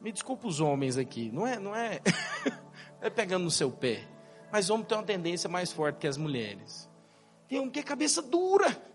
me 0.00 0.10
desculpa 0.10 0.48
os 0.48 0.60
homens 0.60 0.98
aqui, 0.98 1.30
não 1.30 1.46
é, 1.46 1.56
não 1.60 1.76
é, 1.76 2.00
é 3.00 3.08
pegando 3.08 3.44
no 3.44 3.50
seu 3.50 3.70
pé, 3.70 4.08
mas 4.50 4.70
homem 4.70 4.84
tem 4.84 4.98
uma 4.98 5.04
tendência 5.04 5.48
mais 5.48 5.70
forte 5.70 5.98
que 5.98 6.08
as 6.08 6.16
mulheres. 6.16 6.90
Tem 7.46 7.60
homem 7.60 7.70
que 7.70 7.78
é 7.78 7.82
cabeça 7.84 8.20
dura. 8.20 8.89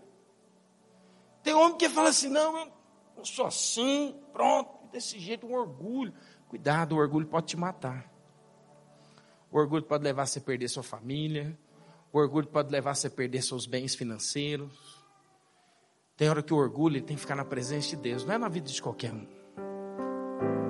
Tem 1.46 1.54
homem 1.54 1.78
que 1.78 1.88
fala 1.88 2.08
assim: 2.08 2.28
não, 2.28 2.72
eu 3.16 3.24
sou 3.24 3.46
assim, 3.46 4.16
pronto, 4.32 4.90
desse 4.90 5.16
jeito, 5.20 5.46
um 5.46 5.54
orgulho. 5.54 6.12
Cuidado, 6.48 6.96
o 6.96 6.98
orgulho 6.98 7.24
pode 7.24 7.46
te 7.46 7.56
matar. 7.56 8.10
O 9.48 9.56
orgulho 9.56 9.84
pode 9.84 10.02
levar 10.02 10.26
você 10.26 10.40
a 10.40 10.42
perder 10.42 10.66
sua 10.66 10.82
família. 10.82 11.56
O 12.12 12.18
orgulho 12.18 12.48
pode 12.48 12.68
levar 12.72 12.96
você 12.96 13.06
a 13.06 13.10
perder 13.10 13.42
seus 13.42 13.64
bens 13.64 13.94
financeiros. 13.94 15.00
Tem 16.16 16.28
hora 16.28 16.42
que 16.42 16.52
o 16.52 16.56
orgulho 16.56 17.00
tem 17.00 17.14
que 17.14 17.20
ficar 17.20 17.36
na 17.36 17.44
presença 17.44 17.90
de 17.90 17.96
Deus, 17.96 18.24
não 18.24 18.34
é 18.34 18.38
na 18.38 18.48
vida 18.48 18.68
de 18.68 18.82
qualquer 18.82 19.12
um. 19.12 19.24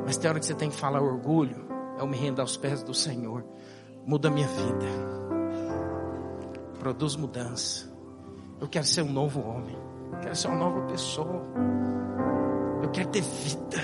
Mas 0.04 0.18
tem 0.18 0.28
hora 0.28 0.38
que 0.38 0.44
você 0.44 0.54
tem 0.54 0.68
que 0.68 0.76
falar: 0.76 1.00
orgulho 1.00 1.66
é 1.96 2.02
eu 2.02 2.06
me 2.06 2.18
render 2.18 2.42
aos 2.42 2.58
pés 2.58 2.82
do 2.82 2.92
Senhor. 2.92 3.42
Muda 4.04 4.28
a 4.28 4.30
minha 4.30 4.46
vida. 4.46 4.86
Produz 6.78 7.16
mudança. 7.16 7.90
Eu 8.60 8.68
quero 8.68 8.84
ser 8.84 9.00
um 9.00 9.10
novo 9.10 9.40
homem. 9.40 9.85
Eu 10.16 10.20
quero 10.20 10.36
ser 10.36 10.48
uma 10.48 10.56
nova 10.56 10.80
pessoa. 10.86 11.42
Eu 12.82 12.90
quero 12.90 13.08
ter 13.08 13.20
vida. 13.22 13.82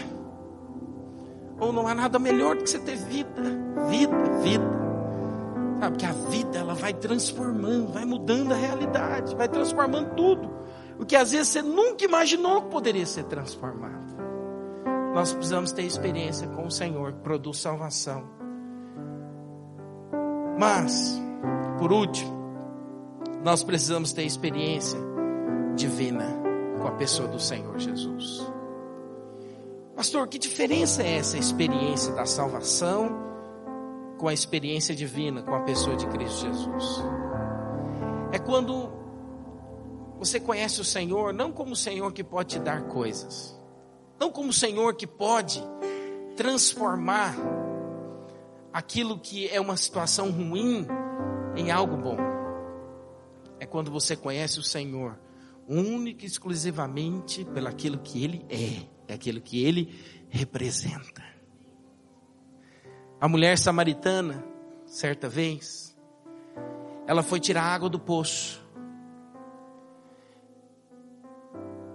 Ou 1.60 1.72
não 1.72 1.86
há 1.86 1.94
nada 1.94 2.18
melhor 2.18 2.56
do 2.56 2.64
que 2.64 2.70
você 2.70 2.78
ter 2.78 2.96
vida. 2.96 3.42
Vida, 3.88 4.16
vida. 4.42 4.82
Sabe 5.80 5.96
que 5.96 6.06
a 6.06 6.12
vida 6.12 6.58
ela 6.58 6.74
vai 6.74 6.94
transformando, 6.94 7.92
vai 7.92 8.04
mudando 8.04 8.52
a 8.52 8.56
realidade, 8.56 9.34
vai 9.34 9.48
transformando 9.48 10.14
tudo. 10.14 10.48
O 10.98 11.04
que 11.04 11.16
às 11.16 11.32
vezes 11.32 11.48
você 11.48 11.62
nunca 11.62 12.04
imaginou 12.04 12.62
que 12.62 12.68
poderia 12.68 13.04
ser 13.04 13.24
transformado. 13.24 14.12
Nós 15.12 15.32
precisamos 15.32 15.72
ter 15.72 15.82
experiência 15.82 16.48
com 16.48 16.66
o 16.66 16.70
Senhor 16.70 17.12
que 17.12 17.20
produz 17.20 17.58
salvação. 17.58 18.24
Mas, 20.58 21.20
por 21.78 21.92
último, 21.92 22.32
nós 23.44 23.64
precisamos 23.64 24.12
ter 24.12 24.22
experiência 24.22 24.98
divina 25.74 26.26
com 26.80 26.86
a 26.86 26.92
pessoa 26.92 27.28
do 27.28 27.38
Senhor 27.38 27.78
Jesus. 27.78 28.46
Pastor, 29.94 30.26
que 30.26 30.38
diferença 30.38 31.02
é 31.02 31.18
essa 31.18 31.38
experiência 31.38 32.12
da 32.12 32.26
salvação 32.26 33.10
com 34.18 34.28
a 34.28 34.32
experiência 34.32 34.94
divina 34.94 35.42
com 35.42 35.54
a 35.54 35.60
pessoa 35.60 35.96
de 35.96 36.06
Cristo 36.06 36.46
Jesus? 36.46 37.04
É 38.32 38.38
quando 38.38 38.90
você 40.18 40.40
conhece 40.40 40.80
o 40.80 40.84
Senhor 40.84 41.32
não 41.32 41.52
como 41.52 41.72
o 41.72 41.76
Senhor 41.76 42.12
que 42.12 42.24
pode 42.24 42.50
te 42.50 42.58
dar 42.58 42.82
coisas, 42.84 43.58
não 44.18 44.30
como 44.30 44.50
o 44.50 44.52
Senhor 44.52 44.94
que 44.94 45.06
pode 45.06 45.62
transformar 46.36 47.34
aquilo 48.72 49.18
que 49.18 49.48
é 49.48 49.60
uma 49.60 49.76
situação 49.76 50.30
ruim 50.30 50.86
em 51.54 51.70
algo 51.70 51.96
bom. 51.96 52.16
É 53.60 53.66
quando 53.66 53.90
você 53.90 54.16
conhece 54.16 54.58
o 54.58 54.62
Senhor 54.62 55.18
única 55.68 56.24
e 56.24 56.28
exclusivamente 56.28 57.44
pelaquilo 57.44 57.98
que 57.98 58.22
ele 58.22 58.44
é, 58.48 58.86
é 59.08 59.14
aquilo 59.14 59.40
que 59.40 59.64
ele 59.64 59.94
representa. 60.28 61.22
A 63.20 63.28
mulher 63.28 63.56
samaritana, 63.56 64.44
certa 64.86 65.28
vez, 65.28 65.96
ela 67.06 67.22
foi 67.22 67.38
tirar 67.38 67.62
água 67.62 67.88
do 67.88 67.98
poço. 67.98 68.60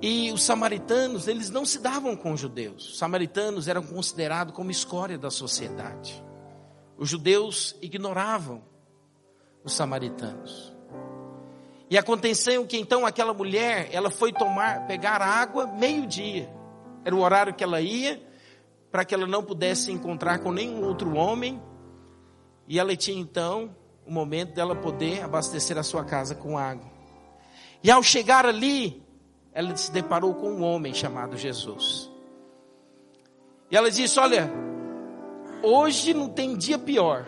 E 0.02 0.32
os 0.32 0.44
samaritanos, 0.44 1.28
eles 1.28 1.50
não 1.50 1.66
se 1.66 1.80
davam 1.80 2.16
com 2.16 2.32
os 2.32 2.40
judeus. 2.40 2.92
Os 2.92 2.98
samaritanos 2.98 3.68
eram 3.68 3.82
considerados 3.84 4.54
como 4.54 4.70
escória 4.70 5.18
da 5.18 5.32
sociedade. 5.32 6.24
Os 6.98 7.10
judeus 7.10 7.76
ignoravam 7.82 8.64
os 9.64 9.74
samaritanos. 9.74 10.77
E 11.90 11.98
aconteceu 11.98 12.66
que 12.66 12.78
então 12.78 13.06
aquela 13.06 13.34
mulher, 13.34 13.90
ela 13.92 14.10
foi 14.10 14.34
tomar, 14.34 14.86
pegar 14.88 15.22
água 15.22 15.66
meio-dia. 15.66 16.50
Era 17.06 17.16
o 17.16 17.22
horário 17.22 17.54
que 17.54 17.64
ela 17.64 17.80
ia, 17.80 18.22
para 18.92 19.06
que 19.06 19.16
ela 19.16 19.26
não 19.26 19.42
pudesse 19.42 19.92
encontrar 19.92 20.40
com 20.40 20.52
nenhum 20.52 20.84
outro 20.84 21.16
homem. 21.16 21.62
E 22.68 22.78
ela 22.78 22.94
tinha 22.96 23.20
então 23.20 23.74
o 24.06 24.12
momento 24.12 24.54
dela 24.54 24.76
poder 24.76 25.24
abastecer 25.24 25.78
a 25.78 25.84
sua 25.84 26.04
casa 26.04 26.36
com 26.36 26.58
água. 26.58 26.92
E 27.82 27.90
ao 27.90 28.04
chegar 28.04 28.46
ali, 28.46 29.02
ela 29.54 29.74
se 29.78 29.90
deparou 29.90 30.36
com 30.36 30.50
um 30.50 30.64
homem 30.64 30.94
chamado 30.94 31.38
Jesus. 31.38 32.12
E 33.72 33.78
ela 33.78 33.90
disse: 33.90 34.20
Olha, 34.20 34.52
hoje 35.64 36.14
não 36.14 36.28
tem 36.28 36.58
dia 36.58 36.78
pior, 36.78 37.26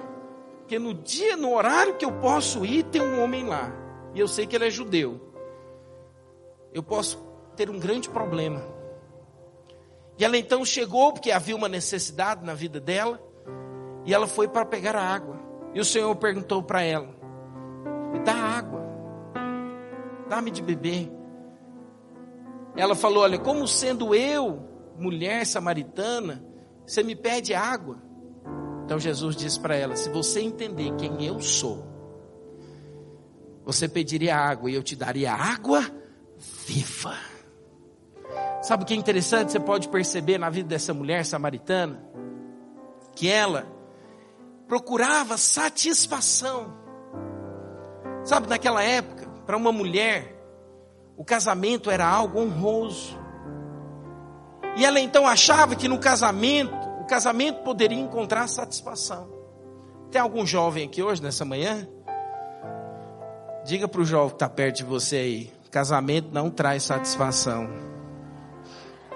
porque 0.60 0.78
no 0.78 0.93
dia, 0.93 1.38
no 1.38 1.56
horário 1.56 1.95
que 1.95 2.04
eu 2.04 2.12
posso 2.19 2.65
ir, 2.65 2.84
tem 2.84 3.02
um 3.02 3.24
homem 3.24 3.45
lá 3.45 3.78
e 4.13 4.19
eu 4.19 4.28
sei 4.28 4.48
que 4.48 4.56
ele 4.56 4.67
é 4.67 4.69
judeu, 4.69 5.19
eu 6.74 6.84
posso 6.84 7.17
ter 7.56 7.69
um 7.69 7.80
grande 7.80 8.10
problema. 8.10 8.62
E 10.17 10.26
ela 10.26 10.38
então 10.38 10.65
chegou, 10.65 11.13
porque 11.13 11.32
havia 11.32 11.56
uma 11.56 11.69
necessidade 11.69 12.45
na 12.45 12.54
vida 12.54 12.80
dela, 12.80 13.22
e 14.06 14.13
ela 14.13 14.28
foi 14.28 14.48
para 14.48 14.65
pegar 14.65 14.95
a 14.95 15.02
água. 15.02 15.39
E 15.74 15.80
o 15.80 15.86
Senhor 15.86 16.13
perguntou 16.15 16.62
para 16.62 16.82
ela: 16.82 17.08
Me 18.12 18.19
dá 18.19 18.34
água, 18.34 18.82
dá-me 20.28 20.52
de 20.52 20.62
beber. 20.62 21.12
Ela 22.76 22.95
falou: 22.95 23.24
Olha, 23.24 23.38
como 23.38 23.67
sendo 23.67 24.13
eu, 24.13 24.60
mulher 24.98 25.45
samaritana, 25.45 26.43
você 26.86 27.04
me 27.04 27.15
pede 27.15 27.54
água? 27.54 28.02
Então 28.84 29.00
Jesus 29.00 29.36
disse 29.36 29.60
para 29.60 29.76
ela: 29.76 29.95
Se 29.95 30.10
você 30.10 30.41
entender 30.41 30.95
quem 30.95 31.26
eu 31.26 31.39
sou, 31.39 31.98
você 33.71 33.88
pediria 33.88 34.36
água 34.36 34.71
e 34.71 34.73
eu 34.73 34.82
te 34.82 34.95
daria 34.95 35.32
água 35.32 35.86
viva. 36.65 37.15
Sabe 38.63 38.82
o 38.82 38.86
que 38.86 38.95
é 38.95 38.97
interessante? 38.97 39.51
Você 39.51 39.60
pode 39.60 39.89
perceber 39.89 40.39
na 40.39 40.49
vida 40.49 40.69
dessa 40.69 40.91
mulher 40.91 41.23
samaritana 41.23 42.03
que 43.13 43.29
ela 43.29 43.67
procurava 44.67 45.38
satisfação. 45.38 46.73
Sabe, 48.23 48.49
naquela 48.49 48.82
época, 48.82 49.27
para 49.45 49.55
uma 49.55 49.71
mulher, 49.71 50.36
o 51.15 51.23
casamento 51.23 51.91
era 51.91 52.08
algo 52.08 52.39
honroso. 52.39 53.19
E 54.77 54.84
ela 54.84 54.99
então 54.99 55.27
achava 55.27 55.75
que 55.75 55.88
no 55.88 55.99
casamento, 55.99 56.73
o 57.01 57.05
casamento 57.05 57.62
poderia 57.62 57.99
encontrar 57.99 58.47
satisfação. 58.47 59.29
Tem 60.10 60.19
algum 60.19 60.43
jovem 60.43 60.88
aqui 60.88 61.03
hoje, 61.03 61.21
nessa 61.21 61.45
manhã? 61.45 61.88
Diga 63.69 63.88
para 63.88 64.01
o 64.01 64.03
jovem 64.03 64.29
que 64.29 64.36
está 64.38 64.49
perto 64.49 64.77
de 64.77 64.84
você 64.84 65.17
aí: 65.17 65.53
casamento 65.69 66.29
não 66.32 66.49
traz 66.49 66.82
satisfação. 66.82 67.69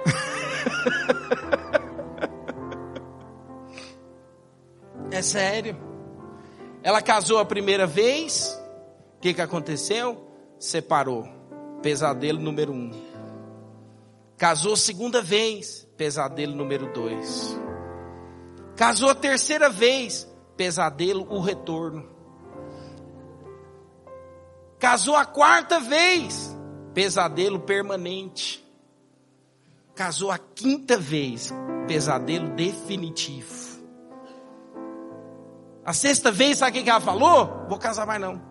é 5.09 5.23
sério. 5.23 5.75
Ela 6.83 7.01
casou 7.01 7.39
a 7.39 7.45
primeira 7.45 7.87
vez, 7.87 8.55
o 9.17 9.21
que, 9.21 9.33
que 9.33 9.41
aconteceu? 9.41 10.23
Separou. 10.59 11.27
Pesadelo 11.81 12.39
número 12.39 12.71
um. 12.71 12.91
Casou 14.37 14.75
segunda 14.75 15.19
vez, 15.19 15.87
pesadelo 15.97 16.55
número 16.55 16.93
dois. 16.93 17.59
Casou 18.75 19.09
a 19.09 19.15
terceira 19.15 19.67
vez, 19.67 20.31
pesadelo, 20.55 21.25
o 21.27 21.39
retorno. 21.39 22.12
Casou 24.83 25.15
a 25.15 25.23
quarta 25.23 25.79
vez, 25.79 26.53
pesadelo 26.93 27.57
permanente. 27.57 28.61
Casou 29.95 30.29
a 30.29 30.37
quinta 30.37 30.97
vez, 30.97 31.53
pesadelo 31.87 32.49
definitivo. 32.49 33.79
A 35.85 35.93
sexta 35.93 36.33
vez, 36.33 36.57
sabe 36.57 36.81
o 36.81 36.83
que 36.83 36.89
ela 36.89 36.99
falou? 36.99 37.65
Vou 37.69 37.79
casar 37.79 38.05
mais 38.05 38.19
não. 38.19 38.41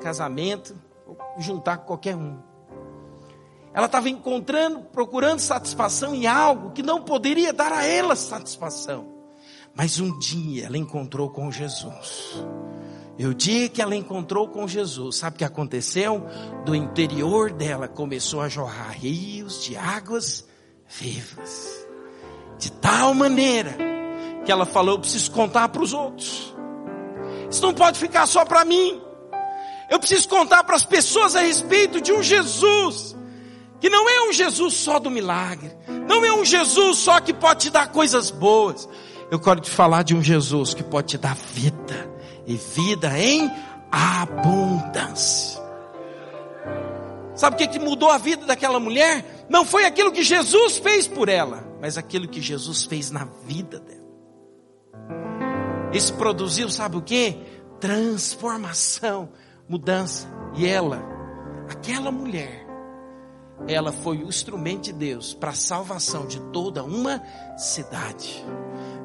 Casamento, 0.00 0.76
vou 1.06 1.16
juntar 1.38 1.78
com 1.78 1.86
qualquer 1.86 2.16
um. 2.16 2.40
Ela 3.72 3.86
estava 3.86 4.08
encontrando, 4.08 4.80
procurando 4.86 5.38
satisfação 5.38 6.16
em 6.16 6.26
algo 6.26 6.72
que 6.72 6.82
não 6.82 7.00
poderia 7.04 7.52
dar 7.52 7.70
a 7.70 7.86
ela 7.86 8.16
satisfação. 8.16 9.06
Mas 9.72 10.00
um 10.00 10.18
dia 10.18 10.66
ela 10.66 10.76
encontrou 10.76 11.30
com 11.30 11.48
Jesus. 11.52 12.44
O 13.26 13.34
dia 13.34 13.68
que 13.68 13.82
ela 13.82 13.94
encontrou 13.94 14.48
com 14.48 14.66
Jesus, 14.66 15.16
sabe 15.16 15.36
o 15.36 15.38
que 15.38 15.44
aconteceu? 15.44 16.24
Do 16.64 16.74
interior 16.74 17.52
dela 17.52 17.86
começou 17.86 18.40
a 18.40 18.48
jorrar 18.48 18.92
rios 18.92 19.62
de 19.62 19.76
águas 19.76 20.46
vivas. 20.88 21.86
De 22.58 22.72
tal 22.72 23.12
maneira 23.12 23.76
que 24.44 24.50
ela 24.50 24.64
falou: 24.64 24.94
eu 24.94 25.00
preciso 25.00 25.30
contar 25.32 25.68
para 25.68 25.82
os 25.82 25.92
outros. 25.92 26.54
Isso 27.50 27.62
não 27.62 27.74
pode 27.74 27.98
ficar 27.98 28.26
só 28.26 28.44
para 28.44 28.64
mim. 28.64 29.00
Eu 29.90 29.98
preciso 29.98 30.28
contar 30.28 30.64
para 30.64 30.76
as 30.76 30.84
pessoas 30.84 31.36
a 31.36 31.40
respeito 31.40 32.00
de 32.00 32.12
um 32.12 32.22
Jesus 32.22 33.16
que 33.80 33.90
não 33.90 34.08
é 34.08 34.28
um 34.28 34.32
Jesus 34.32 34.74
só 34.74 34.98
do 34.98 35.10
milagre, 35.10 35.72
não 36.06 36.24
é 36.24 36.32
um 36.32 36.44
Jesus 36.44 36.98
só 36.98 37.18
que 37.18 37.32
pode 37.32 37.60
te 37.60 37.70
dar 37.70 37.90
coisas 37.90 38.30
boas. 38.30 38.88
Eu 39.30 39.40
quero 39.40 39.60
te 39.60 39.70
falar 39.70 40.02
de 40.02 40.14
um 40.14 40.22
Jesus 40.22 40.74
que 40.74 40.82
pode 40.82 41.08
te 41.08 41.18
dar 41.18 41.34
vida 41.34 42.10
e 42.50 42.56
vida 42.56 43.16
em 43.16 43.48
abundância. 43.92 45.60
Sabe 47.36 47.54
o 47.54 47.58
que, 47.58 47.68
que 47.68 47.78
mudou 47.78 48.10
a 48.10 48.18
vida 48.18 48.44
daquela 48.44 48.80
mulher? 48.80 49.46
Não 49.48 49.64
foi 49.64 49.84
aquilo 49.84 50.10
que 50.10 50.24
Jesus 50.24 50.78
fez 50.78 51.06
por 51.06 51.28
ela, 51.28 51.64
mas 51.80 51.96
aquilo 51.96 52.26
que 52.26 52.40
Jesus 52.40 52.84
fez 52.84 53.10
na 53.12 53.24
vida 53.46 53.78
dela. 53.78 54.00
Isso 55.92 56.14
produziu, 56.14 56.68
sabe 56.70 56.96
o 56.96 57.02
que? 57.02 57.36
Transformação, 57.78 59.28
mudança. 59.68 60.28
E 60.56 60.66
ela, 60.66 61.00
aquela 61.68 62.10
mulher, 62.10 62.66
ela 63.68 63.92
foi 63.92 64.18
o 64.18 64.28
instrumento 64.28 64.86
de 64.86 64.92
Deus 64.92 65.34
para 65.34 65.50
a 65.50 65.54
salvação 65.54 66.26
de 66.26 66.40
toda 66.52 66.82
uma 66.82 67.22
cidade. 67.56 68.44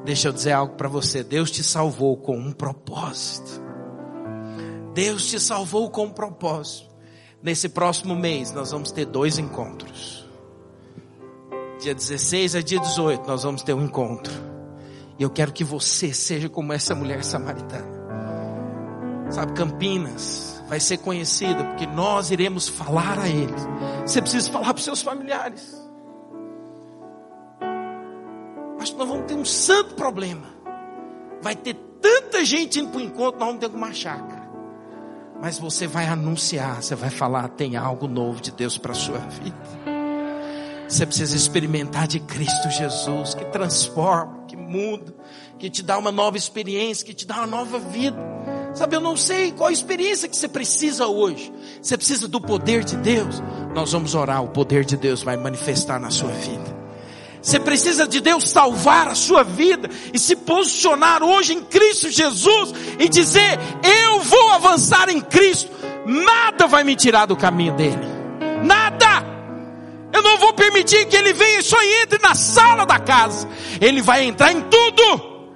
Deixa 0.06 0.28
eu 0.28 0.32
dizer 0.32 0.52
algo 0.52 0.76
para 0.76 0.88
você. 0.88 1.24
Deus 1.24 1.50
te 1.50 1.64
salvou 1.64 2.16
com 2.16 2.38
um 2.38 2.52
propósito. 2.52 3.60
Deus 4.94 5.26
te 5.26 5.40
salvou 5.40 5.90
com 5.90 6.04
um 6.04 6.10
propósito. 6.10 6.88
Nesse 7.42 7.68
próximo 7.68 8.14
mês 8.14 8.52
nós 8.52 8.70
vamos 8.70 8.92
ter 8.92 9.04
dois 9.04 9.36
encontros. 9.36 10.24
Dia 11.80 11.92
16 11.92 12.54
a 12.54 12.62
dia 12.62 12.78
18 12.78 13.26
nós 13.26 13.42
vamos 13.42 13.62
ter 13.62 13.74
um 13.74 13.82
encontro. 13.82 14.32
E 15.18 15.24
eu 15.24 15.30
quero 15.30 15.52
que 15.52 15.64
você 15.64 16.14
seja 16.14 16.48
como 16.48 16.72
essa 16.72 16.94
mulher 16.94 17.24
samaritana. 17.24 17.96
Sabe, 19.30 19.54
Campinas 19.54 20.62
vai 20.68 20.78
ser 20.78 20.98
conhecida 20.98 21.64
porque 21.64 21.84
nós 21.84 22.30
iremos 22.30 22.68
falar 22.68 23.18
a 23.18 23.28
eles. 23.28 23.66
Você 24.06 24.22
precisa 24.22 24.52
falar 24.52 24.66
para 24.66 24.78
os 24.78 24.84
seus 24.84 25.02
familiares 25.02 25.84
nós 28.96 29.08
vamos 29.08 29.26
ter 29.26 29.34
um 29.34 29.44
santo 29.44 29.94
problema. 29.94 30.46
Vai 31.42 31.54
ter 31.54 31.74
tanta 32.00 32.44
gente 32.44 32.80
indo 32.80 32.90
para 32.90 32.98
o 32.98 33.04
encontro, 33.04 33.38
nós 33.38 33.48
vamos 33.48 33.60
ter 33.60 33.74
uma 33.74 33.92
chácara. 33.92 34.46
Mas 35.40 35.58
você 35.58 35.86
vai 35.86 36.06
anunciar, 36.06 36.82
você 36.82 36.94
vai 36.94 37.10
falar, 37.10 37.48
tem 37.48 37.76
algo 37.76 38.08
novo 38.08 38.40
de 38.40 38.50
Deus 38.50 38.78
para 38.78 38.92
a 38.92 38.94
sua 38.94 39.18
vida. 39.18 39.56
Você 40.88 41.04
precisa 41.04 41.36
experimentar 41.36 42.06
de 42.06 42.20
Cristo 42.20 42.70
Jesus, 42.70 43.34
que 43.34 43.44
transforma, 43.46 44.44
que 44.46 44.56
muda, 44.56 45.12
que 45.58 45.68
te 45.68 45.82
dá 45.82 45.98
uma 45.98 46.12
nova 46.12 46.36
experiência, 46.36 47.04
que 47.04 47.12
te 47.12 47.26
dá 47.26 47.38
uma 47.38 47.46
nova 47.46 47.78
vida. 47.78 48.16
Sabe, 48.72 48.94
eu 48.94 49.00
não 49.00 49.16
sei 49.16 49.52
qual 49.52 49.70
experiência 49.70 50.28
que 50.28 50.36
você 50.36 50.48
precisa 50.48 51.06
hoje. 51.06 51.52
Você 51.82 51.96
precisa 51.96 52.28
do 52.28 52.40
poder 52.40 52.84
de 52.84 52.96
Deus. 52.96 53.42
Nós 53.74 53.92
vamos 53.92 54.14
orar, 54.14 54.44
o 54.44 54.48
poder 54.48 54.84
de 54.84 54.96
Deus 54.96 55.22
vai 55.22 55.36
manifestar 55.36 55.98
na 55.98 56.10
sua 56.10 56.30
vida. 56.30 56.75
Você 57.46 57.60
precisa 57.60 58.08
de 58.08 58.20
Deus 58.20 58.50
salvar 58.50 59.06
a 59.06 59.14
sua 59.14 59.44
vida 59.44 59.88
e 60.12 60.18
se 60.18 60.34
posicionar 60.34 61.22
hoje 61.22 61.54
em 61.54 61.62
Cristo 61.62 62.10
Jesus 62.10 62.74
e 62.98 63.08
dizer: 63.08 63.56
Eu 63.84 64.18
vou 64.18 64.50
avançar 64.50 65.08
em 65.08 65.20
Cristo. 65.20 65.70
Nada 66.04 66.66
vai 66.66 66.82
me 66.82 66.96
tirar 66.96 67.24
do 67.26 67.36
caminho 67.36 67.72
dele. 67.74 68.04
Nada. 68.64 69.24
Eu 70.12 70.22
não 70.22 70.38
vou 70.38 70.54
permitir 70.54 71.06
que 71.06 71.14
ele 71.14 71.32
venha 71.32 71.60
e 71.60 71.62
só 71.62 71.80
entre 72.02 72.20
na 72.20 72.34
sala 72.34 72.84
da 72.84 72.98
casa. 72.98 73.48
Ele 73.80 74.02
vai 74.02 74.24
entrar 74.24 74.50
em 74.50 74.62
tudo. 74.62 75.46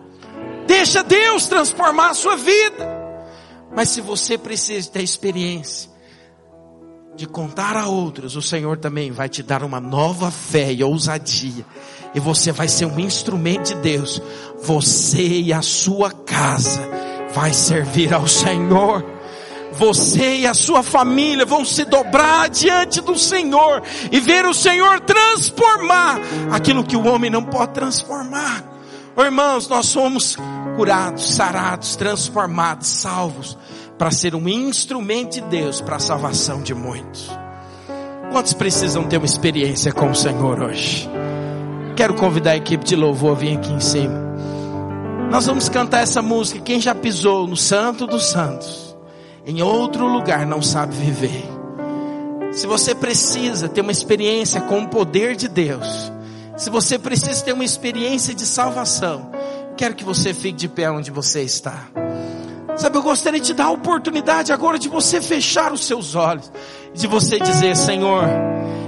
Deixa 0.68 1.02
Deus 1.02 1.48
transformar 1.48 2.10
a 2.10 2.14
sua 2.14 2.36
vida. 2.36 2.88
Mas 3.74 3.88
se 3.88 4.00
você 4.00 4.38
precisa 4.38 4.88
ter 4.92 5.02
experiência, 5.02 5.89
de 7.16 7.26
contar 7.26 7.76
a 7.76 7.86
outros, 7.86 8.36
o 8.36 8.42
Senhor 8.42 8.78
também 8.78 9.10
vai 9.10 9.28
te 9.28 9.42
dar 9.42 9.62
uma 9.62 9.80
nova 9.80 10.30
fé 10.30 10.72
e 10.72 10.82
ousadia. 10.82 11.64
E 12.14 12.20
você 12.20 12.50
vai 12.50 12.68
ser 12.68 12.86
um 12.86 12.98
instrumento 12.98 13.68
de 13.68 13.74
Deus. 13.76 14.20
Você 14.62 15.40
e 15.40 15.52
a 15.52 15.62
sua 15.62 16.10
casa 16.10 16.82
vai 17.34 17.52
servir 17.52 18.12
ao 18.12 18.26
Senhor. 18.26 19.04
Você 19.72 20.38
e 20.38 20.46
a 20.46 20.54
sua 20.54 20.82
família 20.82 21.46
vão 21.46 21.64
se 21.64 21.84
dobrar 21.84 22.48
diante 22.48 23.00
do 23.00 23.16
Senhor 23.16 23.82
e 24.10 24.18
ver 24.18 24.44
o 24.44 24.52
Senhor 24.52 25.00
transformar 25.00 26.20
aquilo 26.50 26.84
que 26.84 26.96
o 26.96 27.06
homem 27.06 27.30
não 27.30 27.42
pode 27.44 27.72
transformar. 27.72 28.64
Irmãos, 29.16 29.68
nós 29.68 29.86
somos 29.86 30.36
curados, 30.76 31.34
sarados, 31.34 31.94
transformados, 31.94 32.88
salvos 32.88 33.56
para 34.00 34.10
ser 34.10 34.34
um 34.34 34.48
instrumento 34.48 35.34
de 35.34 35.40
Deus 35.42 35.82
para 35.82 35.96
a 35.96 36.00
salvação 36.00 36.62
de 36.62 36.72
muitos. 36.72 37.28
Quantos 38.32 38.54
precisam 38.54 39.04
ter 39.04 39.18
uma 39.18 39.26
experiência 39.26 39.92
com 39.92 40.10
o 40.10 40.14
Senhor 40.14 40.58
hoje? 40.58 41.06
Quero 41.94 42.14
convidar 42.14 42.52
a 42.52 42.56
equipe 42.56 42.82
de 42.82 42.96
louvor 42.96 43.36
a 43.36 43.38
vir 43.38 43.58
aqui 43.58 43.70
em 43.70 43.78
cima. 43.78 44.18
Nós 45.30 45.44
vamos 45.44 45.68
cantar 45.68 46.00
essa 46.00 46.22
música. 46.22 46.62
Quem 46.62 46.80
já 46.80 46.94
pisou 46.94 47.46
no 47.46 47.58
Santo 47.58 48.06
dos 48.06 48.24
Santos, 48.24 48.96
em 49.46 49.60
outro 49.60 50.06
lugar 50.06 50.46
não 50.46 50.62
sabe 50.62 50.94
viver. 50.94 51.44
Se 52.52 52.66
você 52.66 52.94
precisa 52.94 53.68
ter 53.68 53.82
uma 53.82 53.92
experiência 53.92 54.62
com 54.62 54.80
o 54.80 54.88
poder 54.88 55.36
de 55.36 55.46
Deus, 55.46 56.10
se 56.56 56.70
você 56.70 56.98
precisa 56.98 57.44
ter 57.44 57.52
uma 57.52 57.66
experiência 57.66 58.34
de 58.34 58.46
salvação, 58.46 59.30
quero 59.76 59.94
que 59.94 60.04
você 60.04 60.32
fique 60.32 60.56
de 60.56 60.68
pé 60.68 60.90
onde 60.90 61.10
você 61.10 61.42
está. 61.42 61.86
Sabe, 62.76 62.96
eu 62.96 63.02
gostaria 63.02 63.40
de 63.40 63.46
te 63.46 63.54
dar 63.54 63.66
a 63.66 63.70
oportunidade 63.70 64.52
agora 64.52 64.78
de 64.78 64.88
você 64.88 65.20
fechar 65.20 65.72
os 65.72 65.84
seus 65.84 66.14
olhos, 66.14 66.50
de 66.94 67.06
você 67.06 67.38
dizer, 67.38 67.76
Senhor, 67.76 68.24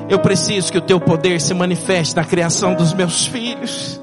eu 0.08 0.18
preciso 0.18 0.72
que 0.72 0.78
o 0.78 0.82
teu 0.82 1.00
poder 1.00 1.40
se 1.40 1.52
manifeste 1.52 2.16
na 2.16 2.24
criação 2.24 2.74
dos 2.74 2.92
meus 2.92 3.26
filhos. 3.26 4.00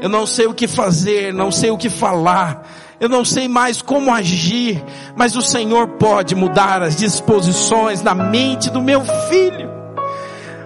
Eu 0.00 0.08
não 0.08 0.26
sei 0.26 0.46
o 0.46 0.54
que 0.54 0.68
fazer, 0.68 1.32
não 1.32 1.50
sei 1.50 1.70
o 1.70 1.78
que 1.78 1.88
falar. 1.88 2.68
Eu 3.00 3.08
não 3.08 3.24
sei 3.24 3.48
mais 3.48 3.82
como 3.82 4.12
agir, 4.12 4.82
mas 5.16 5.34
o 5.36 5.42
Senhor 5.42 5.88
pode 5.98 6.34
mudar 6.34 6.82
as 6.82 6.96
disposições 6.96 8.02
na 8.02 8.14
mente 8.14 8.70
do 8.70 8.80
meu 8.80 9.02
filho. 9.28 9.70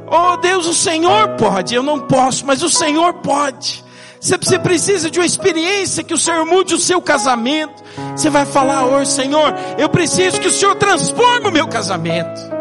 Oh 0.07 0.37
Deus, 0.37 0.67
o 0.67 0.75
Senhor 0.75 1.37
pode, 1.37 1.75
eu 1.75 1.83
não 1.83 2.01
posso, 2.01 2.47
mas 2.47 2.63
o 2.63 2.69
Senhor 2.69 3.15
pode. 3.15 3.85
Você 4.21 4.59
precisa 4.59 5.11
de 5.11 5.19
uma 5.19 5.27
experiência 5.27 6.03
que 6.03 6.15
o 6.15 6.19
Senhor 6.19 6.45
mude 6.45 6.75
o 6.75 6.81
seu 6.81 7.01
casamento. 7.01 7.83
Você 8.17 8.31
vai 8.31 8.45
falar 8.45 8.87
hoje, 8.87 9.11
Senhor, 9.11 9.55
eu 9.77 9.89
preciso 9.89 10.41
que 10.41 10.49
o 10.49 10.53
Senhor 10.53 10.75
transforme 10.77 11.49
o 11.49 11.53
meu 11.53 11.69
casamento. 11.69 12.59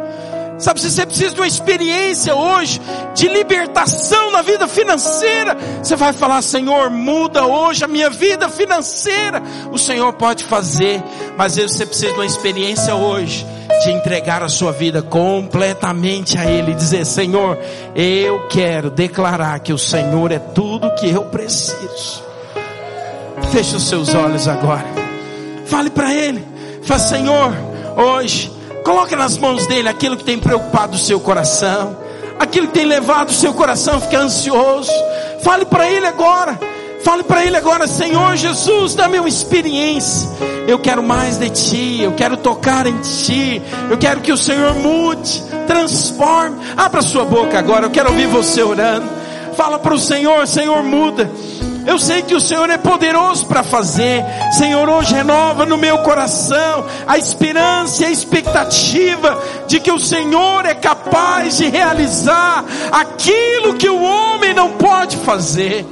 Sabe, 0.60 0.82
se 0.82 0.90
você 0.90 1.06
precisa 1.06 1.36
de 1.36 1.40
uma 1.40 1.48
experiência 1.48 2.34
hoje 2.34 2.82
de 3.14 3.28
libertação 3.28 4.32
na 4.32 4.42
vida 4.42 4.68
financeira, 4.68 5.56
você 5.84 5.96
vai 5.96 6.14
falar, 6.14 6.42
Senhor, 6.42 6.90
muda 6.90 7.46
hoje 7.46 7.84
a 7.84 7.88
minha 7.88 8.10
vida 8.10 8.50
financeira. 8.50 9.42
O 9.72 9.78
Senhor 9.78 10.12
pode 10.14 10.44
fazer, 10.46 11.04
mas 11.38 11.58
você 11.58 11.86
precisa 11.86 12.12
de 12.12 12.20
uma 12.20 12.26
experiência 12.26 12.96
hoje 12.96 13.46
de 13.84 13.92
entregar 13.92 14.42
a 14.42 14.50
sua 14.50 14.72
vida 14.72 15.04
completamente 15.04 16.40
a 16.40 16.50
Ele, 16.50 16.74
dizer, 16.74 17.06
Senhor, 17.06 17.58
eu 17.94 18.48
quero 18.48 18.90
declarar 18.90 19.60
que 19.60 19.72
o 19.72 19.78
Senhor 19.78 20.32
é 20.32 20.40
tudo 20.40 20.94
que 20.96 21.08
eu 21.08 21.26
preciso. 21.26 22.24
Feche 23.52 23.76
os 23.76 23.88
seus 23.88 24.14
olhos 24.16 24.48
agora. 24.48 25.07
Fale 25.68 25.90
para 25.90 26.14
Ele. 26.14 26.44
Fale, 26.84 27.02
Senhor, 27.02 27.54
hoje 27.96 28.58
Coloque 28.88 29.18
nas 29.18 29.38
mãos 29.38 29.68
dele 29.68 29.90
aquilo 29.90 30.16
que 30.16 30.24
tem 30.24 30.40
preocupado 30.40 30.96
o 30.96 30.98
seu 30.98 31.20
coração, 31.20 31.98
aquilo 32.40 32.68
que 32.68 32.74
tem 32.74 32.86
levado 32.86 33.32
o 33.32 33.34
seu 33.34 33.54
coração 33.54 33.98
a 33.98 34.00
ficar 34.00 34.20
ansioso. 34.20 34.90
Fale 35.44 35.66
para 35.66 35.92
ele 35.92 36.06
agora. 36.06 36.58
Fale 37.04 37.22
para 37.24 37.46
ele 37.46 37.58
agora, 37.58 37.86
Senhor 37.86 38.38
Jesus, 38.38 38.96
dá-me 38.96 39.20
uma 39.20 39.28
experiência. 39.28 40.30
Eu 40.66 40.80
quero 40.80 41.04
mais 41.04 41.38
de 41.38 41.50
ti, 41.50 42.02
eu 42.02 42.14
quero 42.14 42.38
tocar 42.38 42.88
em 42.88 42.98
ti. 43.00 43.62
Eu 43.90 43.98
quero 43.98 44.22
que 44.22 44.32
o 44.32 44.38
Senhor 44.38 44.74
mude, 44.76 45.44
transforme. 45.68 46.56
Abra 46.78 47.02
sua 47.02 47.26
boca 47.26 47.60
agora, 47.60 47.88
eu 47.88 47.90
quero 47.90 48.10
ouvir 48.10 48.28
você 48.28 48.64
orando. 48.64 49.06
Fala 49.58 49.78
para 49.78 49.94
o 49.94 50.00
Senhor, 50.00 50.48
Senhor, 50.48 50.82
muda. 50.82 51.30
Eu 51.88 51.98
sei 51.98 52.22
que 52.22 52.36
o 52.36 52.42
Senhor 52.42 52.70
é 52.70 52.78
poderoso 52.78 53.46
para 53.46 53.64
fazer. 53.64 54.22
Senhor, 54.52 54.90
hoje 54.90 55.16
renova 55.16 55.66
no 55.66 55.78
meu 55.78 56.00
coração 56.00 56.86
a 57.08 57.18
esperança 57.18 58.04
e 58.04 58.06
a 58.06 58.12
expectativa 58.12 59.42
de 59.68 59.80
que 59.80 59.90
o 59.90 59.98
Senhor 59.98 60.66
é 60.66 60.76
capaz 60.76 61.56
de 61.58 61.70
realizar 61.70 62.66
aquilo 62.92 63.76
que 63.76 63.88
o 63.88 64.04
homem 64.04 64.54
não 64.54 64.72
pode 64.74 65.16
fazer. 65.16 65.86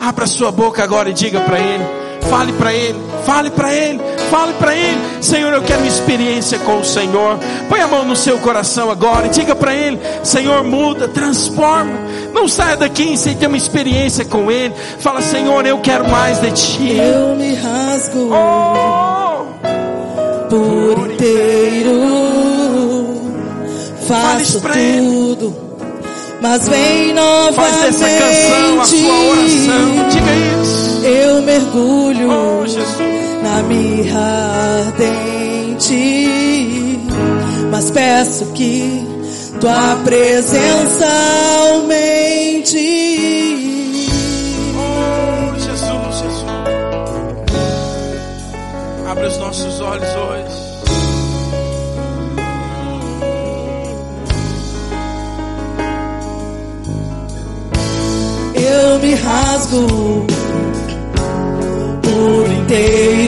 Abra 0.00 0.26
sua 0.26 0.50
boca 0.50 0.82
agora 0.82 1.10
e 1.10 1.12
diga 1.12 1.40
para 1.40 1.60
Ele. 1.60 1.84
Fale 2.30 2.52
para 2.54 2.72
Ele, 2.72 2.98
fale 3.24 3.50
para 3.50 3.72
Ele, 3.72 4.00
fale 4.30 4.52
para 4.54 4.74
Ele. 4.74 4.98
Senhor, 5.20 5.52
eu 5.52 5.62
quero 5.62 5.80
uma 5.80 5.88
experiência 5.88 6.58
com 6.60 6.78
o 6.78 6.84
Senhor. 6.84 7.38
Põe 7.68 7.80
a 7.80 7.86
mão 7.86 8.04
no 8.04 8.16
seu 8.16 8.38
coração 8.38 8.90
agora 8.90 9.26
e 9.26 9.30
diga 9.30 9.54
para 9.54 9.74
Ele: 9.74 9.98
Senhor, 10.22 10.62
muda, 10.64 11.08
transforma. 11.08 11.98
Não 12.32 12.48
saia 12.48 12.76
daqui 12.76 13.16
sem 13.16 13.36
ter 13.36 13.46
uma 13.46 13.56
experiência 13.56 14.24
com 14.24 14.50
Ele. 14.50 14.74
Fala, 14.98 15.20
Senhor, 15.20 15.64
eu 15.66 15.78
quero 15.78 16.08
mais 16.08 16.40
de 16.40 16.50
Ti. 16.52 16.96
Eu 16.96 17.34
me 17.36 17.54
rasgo 17.54 18.30
oh, 18.32 19.44
por 20.48 21.10
inteiro. 21.10 21.96
Faço 24.06 24.60
tudo. 24.60 24.76
Ele 24.76 25.66
mas 26.40 26.68
vem 26.68 27.14
novamente. 27.14 27.54
Faz 27.54 27.76
dessa 27.82 28.06
canção 28.06 28.80
a 28.80 28.84
sua 28.84 29.18
oração. 29.30 30.08
Diga 30.10 30.32
isso. 30.62 31.06
Eu 31.06 31.42
mergulho 31.42 32.30
oh, 32.30 32.66
na 33.42 33.62
mirra 33.62 34.86
ardente, 34.86 36.18
mas 37.70 37.90
peço 37.90 38.46
que 38.52 39.06
tua 39.60 39.96
presença 40.04 41.06
aumente. 41.70 42.78
Oh, 44.76 45.54
Jesus, 45.58 46.18
Jesus. 46.18 46.44
Abre 49.08 49.26
os 49.26 49.38
nossos 49.38 49.80
olhos 49.80 50.08
hoje. 50.08 50.66
eu 58.66 58.98
me 59.00 59.14
rasgo 59.14 60.26
por 62.02 62.50
inteiro. 62.50 63.25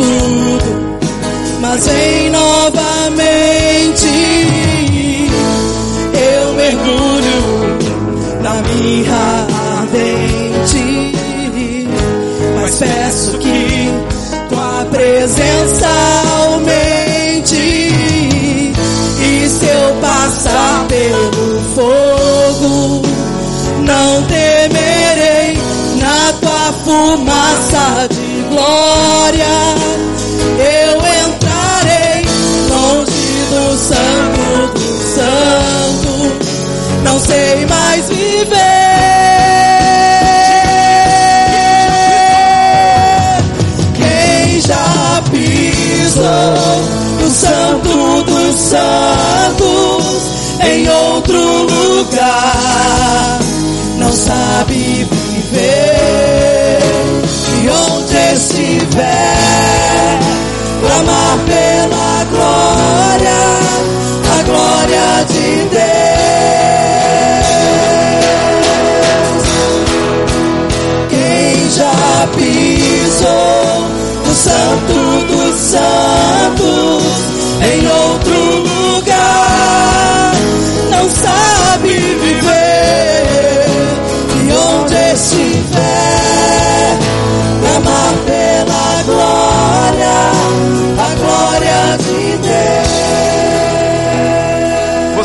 Tudo, 0.00 0.98
mas 1.60 1.86
vem 1.86 2.30
novamente. 2.30 2.59
Santos 48.70 50.30
em 50.62 50.88
outro 50.88 51.62
lugar 51.62 53.38
não 53.98 54.12
sabe 54.12 55.08
viver. 55.10 56.78
E 57.62 57.68
onde 57.68 58.16
estiver, 58.34 60.18
clamar 60.80 61.38
pela 61.46 62.24
glória, 62.30 63.40
a 64.38 64.42
glória 64.44 65.24
de 65.26 65.50
Deus. 65.68 65.90
Quem 71.08 71.70
já 71.70 72.28
pisou 72.36 72.69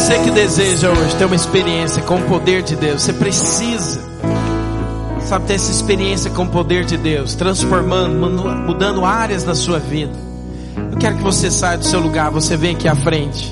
Você 0.06 0.20
que 0.20 0.30
deseja 0.30 0.92
hoje 0.92 1.16
ter 1.16 1.26
uma 1.26 1.36
experiência 1.36 2.00
com 2.04 2.18
o 2.18 2.22
poder 2.26 2.62
de 2.62 2.76
Deus, 2.76 3.02
você 3.02 3.12
precisa, 3.12 4.00
sabe, 5.22 5.48
ter 5.48 5.56
essa 5.56 5.72
experiência 5.72 6.30
com 6.30 6.44
o 6.44 6.48
poder 6.48 6.86
de 6.86 6.96
Deus, 6.96 7.34
transformando, 7.34 8.14
mudando 8.68 9.04
áreas 9.04 9.42
da 9.42 9.56
sua 9.56 9.80
vida. 9.80 10.14
Eu 10.92 11.00
quero 11.00 11.18
que 11.18 11.24
você 11.24 11.50
saia 11.50 11.80
do 11.80 11.86
seu 11.86 12.00
lugar, 12.00 12.30
você 12.30 12.56
vem 12.56 12.76
aqui 12.76 12.88
à 12.88 12.96
frente. 12.96 13.52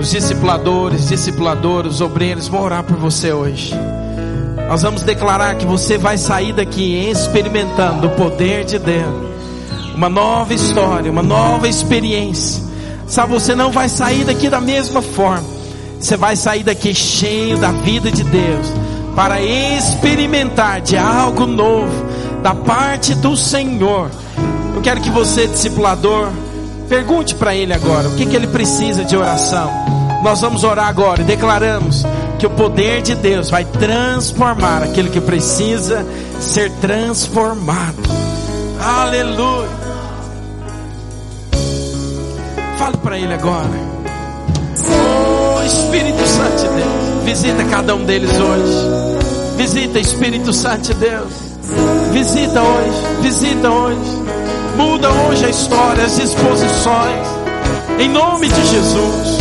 Os 0.00 0.10
discipuladores, 0.10 1.06
discipuladoras, 1.06 2.00
obreiros 2.00 2.48
vão 2.48 2.62
orar 2.62 2.82
por 2.82 2.96
você 2.96 3.30
hoje. 3.34 3.74
Nós 4.66 4.80
vamos 4.80 5.02
declarar 5.02 5.54
que 5.56 5.66
você 5.66 5.98
vai 5.98 6.16
sair 6.16 6.54
daqui 6.54 7.10
experimentando 7.10 8.06
o 8.06 8.10
poder 8.12 8.64
de 8.64 8.78
Deus. 8.78 9.26
Uma 9.94 10.08
nova 10.08 10.54
história, 10.54 11.12
uma 11.12 11.22
nova 11.22 11.68
experiência. 11.68 12.64
Sabe, 13.06 13.34
você 13.34 13.54
não 13.54 13.70
vai 13.70 13.90
sair 13.90 14.24
daqui 14.24 14.48
da 14.48 14.62
mesma 14.62 15.02
forma. 15.02 15.53
Você 16.00 16.16
vai 16.16 16.36
sair 16.36 16.62
daqui 16.62 16.94
cheio 16.94 17.58
da 17.58 17.72
vida 17.72 18.10
de 18.10 18.24
Deus 18.24 18.66
para 19.14 19.40
experimentar 19.40 20.80
de 20.80 20.96
algo 20.96 21.46
novo 21.46 22.04
da 22.42 22.54
parte 22.54 23.14
do 23.14 23.36
Senhor. 23.36 24.10
Eu 24.74 24.82
quero 24.82 25.00
que 25.00 25.10
você, 25.10 25.46
discipulador, 25.46 26.30
pergunte 26.88 27.34
para 27.34 27.54
ele 27.54 27.72
agora 27.72 28.08
o 28.08 28.16
que, 28.16 28.26
que 28.26 28.36
ele 28.36 28.48
precisa 28.48 29.04
de 29.04 29.16
oração. 29.16 29.70
Nós 30.22 30.40
vamos 30.40 30.64
orar 30.64 30.88
agora 30.88 31.22
e 31.22 31.24
declaramos 31.24 32.04
que 32.38 32.46
o 32.46 32.50
poder 32.50 33.02
de 33.02 33.14
Deus 33.14 33.50
vai 33.50 33.64
transformar 33.64 34.82
aquilo 34.82 35.10
que 35.10 35.20
precisa 35.20 36.04
ser 36.40 36.70
transformado. 36.72 38.02
Aleluia. 38.80 39.68
Fale 42.78 42.96
para 42.98 43.18
ele 43.18 43.32
agora. 43.32 43.93
Oh, 44.94 45.62
Espírito 45.62 46.26
Santo 46.26 46.62
de 46.62 46.68
Deus, 46.68 47.24
visita 47.24 47.64
cada 47.64 47.94
um 47.94 48.04
deles 48.04 48.30
hoje. 48.30 49.56
Visita 49.56 49.98
Espírito 49.98 50.52
Santo 50.52 50.82
de 50.82 50.94
Deus. 50.94 51.32
Visita 52.12 52.62
hoje, 52.62 53.22
visita 53.22 53.70
hoje. 53.70 54.22
Muda 54.76 55.08
hoje 55.08 55.46
a 55.46 55.50
história, 55.50 56.04
as 56.04 56.16
disposições. 56.16 57.28
Em 57.98 58.08
nome 58.08 58.48
de 58.48 58.66
Jesus. 58.66 59.33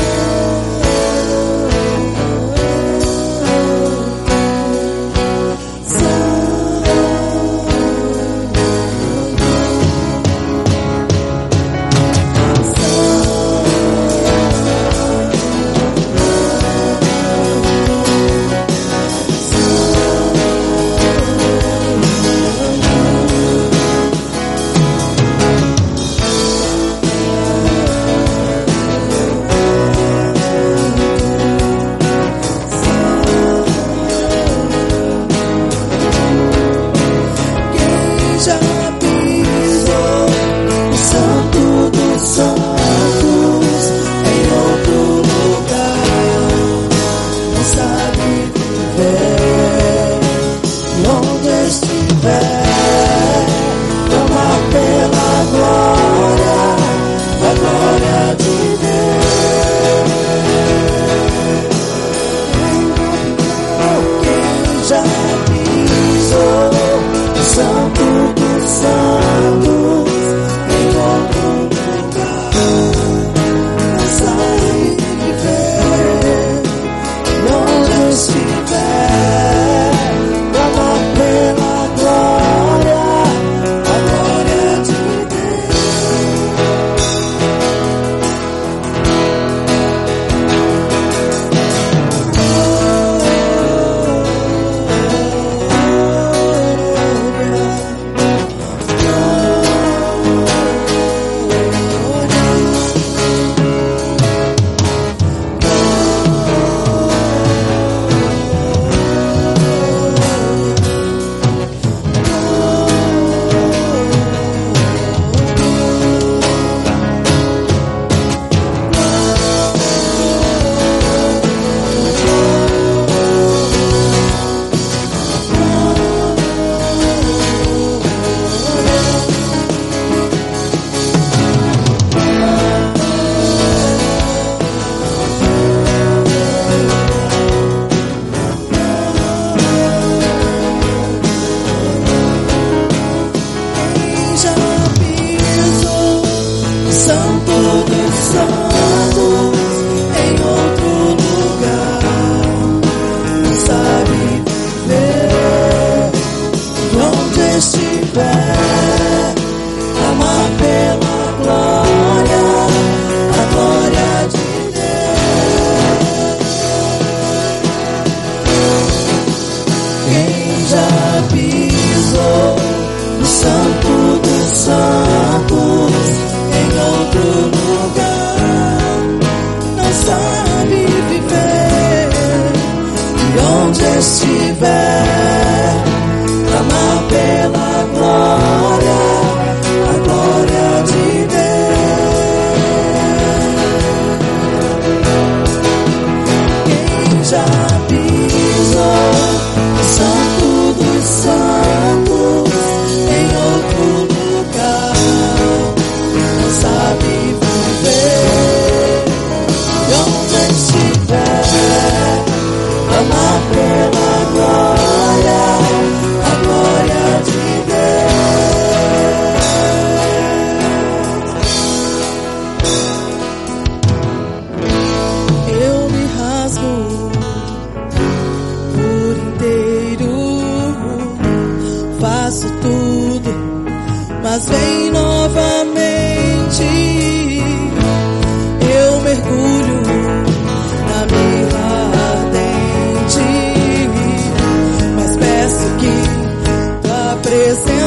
oferecendo. 247.34 247.83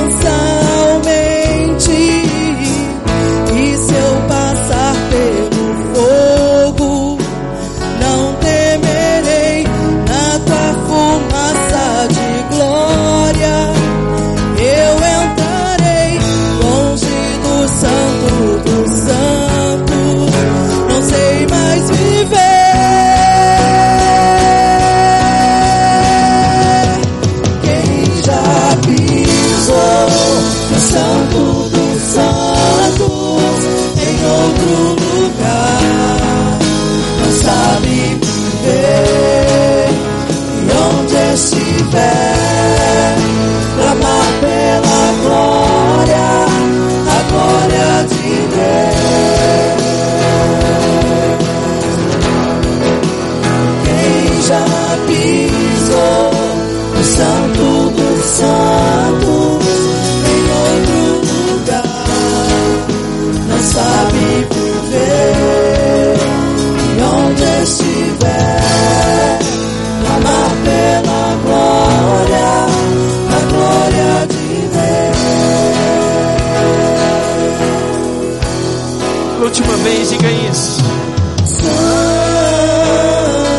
Deus. 79.36 79.42
Última 79.42 79.76
vez, 79.76 80.10
diga 80.10 80.30
isso. 80.30 80.82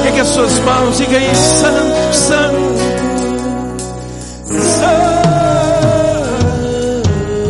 Pegue 0.04 0.20
as 0.20 0.28
suas 0.28 0.60
mãos, 0.60 0.98
diga 0.98 1.18
isso. 1.18 1.56
Santo, 1.58 2.16
santo, 2.16 2.58
santo. 4.64 5.18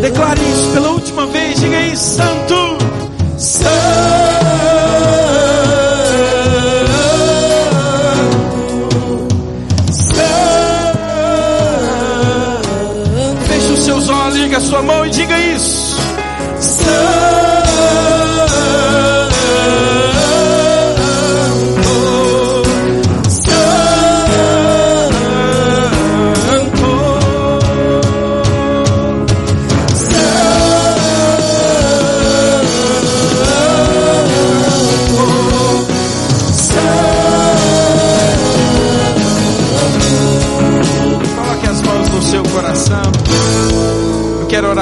Declare 0.01 0.41
isso 0.41 0.71
pela 0.73 0.89
última 0.89 1.25
vez, 1.27 1.59
diga 1.59 1.81
isso. 1.81 2.15
Santo, 2.17 2.66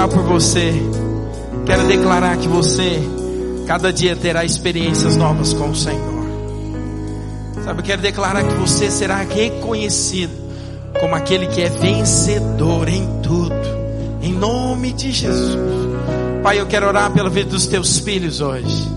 orar 0.06 0.10
por 0.10 0.24
você. 0.24 0.74
Quero 1.66 1.88
declarar 1.88 2.38
que 2.38 2.48
você 2.48 3.02
cada 3.66 3.92
dia 3.92 4.16
terá 4.16 4.46
experiências 4.46 5.16
novas 5.16 5.54
com 5.54 5.70
o 5.70 5.76
Senhor. 5.76 6.16
Sabe, 7.64 7.80
eu 7.80 7.84
quero 7.84 8.02
declarar 8.02 8.44
que 8.44 8.54
você 8.56 8.92
será 8.92 9.18
reconhecido 9.24 10.34
como 11.00 11.16
aquele 11.16 11.48
que 11.48 11.62
é 11.62 11.70
vencedor 11.70 12.88
em 12.88 13.22
tudo. 13.22 13.56
Em 14.22 14.34
nome 14.34 14.94
de 14.94 15.12
Jesus. 15.12 15.58
Pai, 16.44 16.60
eu 16.60 16.68
quero 16.68 16.88
orar 16.88 17.12
pela 17.12 17.30
vida 17.30 17.50
dos 17.50 17.66
teus 17.66 18.00
filhos 18.00 18.40
hoje. 18.40 18.88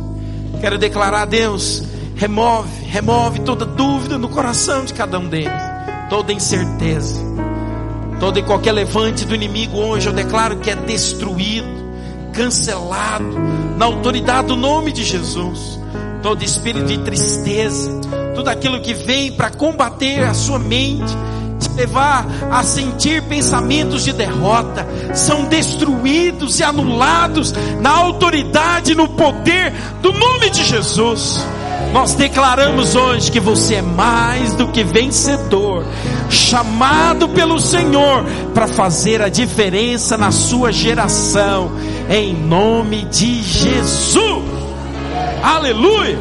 Quero 0.61 0.77
declarar, 0.77 1.25
Deus, 1.25 1.83
remove, 2.17 2.69
remove 2.87 3.41
toda 3.41 3.65
dúvida 3.65 4.19
no 4.19 4.29
coração 4.29 4.85
de 4.85 4.93
cada 4.93 5.19
um 5.19 5.29
deles, 5.29 5.53
toda 6.11 6.33
incerteza, 6.33 7.21
todo 8.19 8.39
e 8.39 8.43
qualquer 8.43 8.73
levante 8.73 9.25
do 9.25 9.35
inimigo 9.35 9.79
hoje, 9.79 10.09
eu 10.09 10.13
declaro 10.13 10.59
que 10.59 10.71
é 10.71 10.77
destruído, 10.77 11.69
cancelado, 12.33 13.39
na 13.77 13.87
autoridade 13.87 14.49
do 14.49 14.57
nome 14.57 14.93
de 14.93 15.05
Jesus. 15.05 15.79
Todo 16.23 16.43
espírito 16.43 16.87
de 16.87 16.99
tristeza, 16.99 17.91
tudo 18.35 18.49
aquilo 18.49 18.81
que 18.81 18.93
vem 18.93 19.33
para 19.33 19.51
combater 19.51 20.25
a 20.25 20.35
sua 20.35 20.59
mente, 20.59 21.17
te 21.61 21.69
levar 21.77 22.27
a 22.51 22.63
sentir 22.63 23.23
pensamentos 23.23 24.05
de 24.05 24.13
derrota, 24.13 24.87
são 25.15 25.45
destruídos 25.45 26.59
e 26.59 26.65
anulados 26.65 27.53
na 27.81 27.91
autoridade, 27.91 28.95
no 28.95 29.09
poder 29.09 29.73
do 30.03 30.13
nome 30.13 30.51
de 30.51 30.65
Jesus. 30.65 31.47
Nós 31.93 32.15
declaramos 32.15 32.95
hoje 32.95 33.31
que 33.31 33.41
você 33.41 33.77
é 33.77 33.83
mais 33.83 34.53
do 34.55 34.69
que 34.69 34.85
vencedor, 34.85 35.85
chamado 36.29 37.29
pelo 37.29 37.59
Senhor 37.59 38.25
para 38.53 38.67
fazer 38.69 39.23
a 39.23 39.29
diferença 39.29 40.17
na 40.17 40.31
sua 40.31 40.71
geração, 40.71 41.73
em 42.11 42.35
nome 42.35 43.05
de 43.07 43.43
Jesus. 43.43 44.45
Aleluia! 45.43 46.19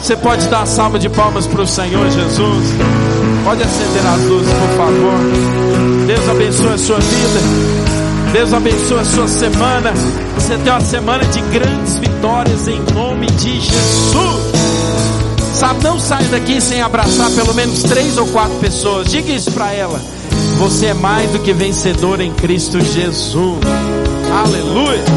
Você 0.00 0.16
pode 0.16 0.46
dar 0.48 0.62
a 0.62 0.66
salva 0.66 0.98
de 0.98 1.08
palmas 1.08 1.46
para 1.46 1.62
o 1.62 1.66
Senhor 1.66 2.10
Jesus. 2.10 2.66
Pode 3.44 3.62
acender 3.62 4.06
as 4.06 4.22
luzes, 4.24 4.52
por 4.52 4.68
favor. 4.76 6.06
Deus 6.06 6.28
abençoe 6.28 6.74
a 6.74 6.78
sua 6.78 6.98
vida. 6.98 7.40
Deus 8.32 8.52
abençoe 8.52 8.98
a 9.00 9.04
sua 9.04 9.28
semana. 9.28 9.92
Você 10.34 10.58
tem 10.58 10.72
uma 10.72 10.80
semana 10.80 11.24
de 11.24 11.40
grandes 11.40 11.98
vitórias 11.98 12.68
em 12.68 12.80
nome 12.94 13.26
de 13.26 13.60
Jesus. 13.60 14.55
Sabe, 15.56 15.82
não 15.82 15.98
saia 15.98 16.28
daqui 16.28 16.60
sem 16.60 16.82
abraçar 16.82 17.30
pelo 17.30 17.54
menos 17.54 17.82
três 17.82 18.18
ou 18.18 18.26
quatro 18.26 18.58
pessoas. 18.58 19.08
Diga 19.10 19.32
isso 19.32 19.50
para 19.52 19.72
ela. 19.72 19.98
Você 20.58 20.86
é 20.86 20.94
mais 20.94 21.30
do 21.30 21.38
que 21.38 21.54
vencedor 21.54 22.20
em 22.20 22.30
Cristo 22.34 22.78
Jesus. 22.78 23.58
Aleluia. 24.30 25.15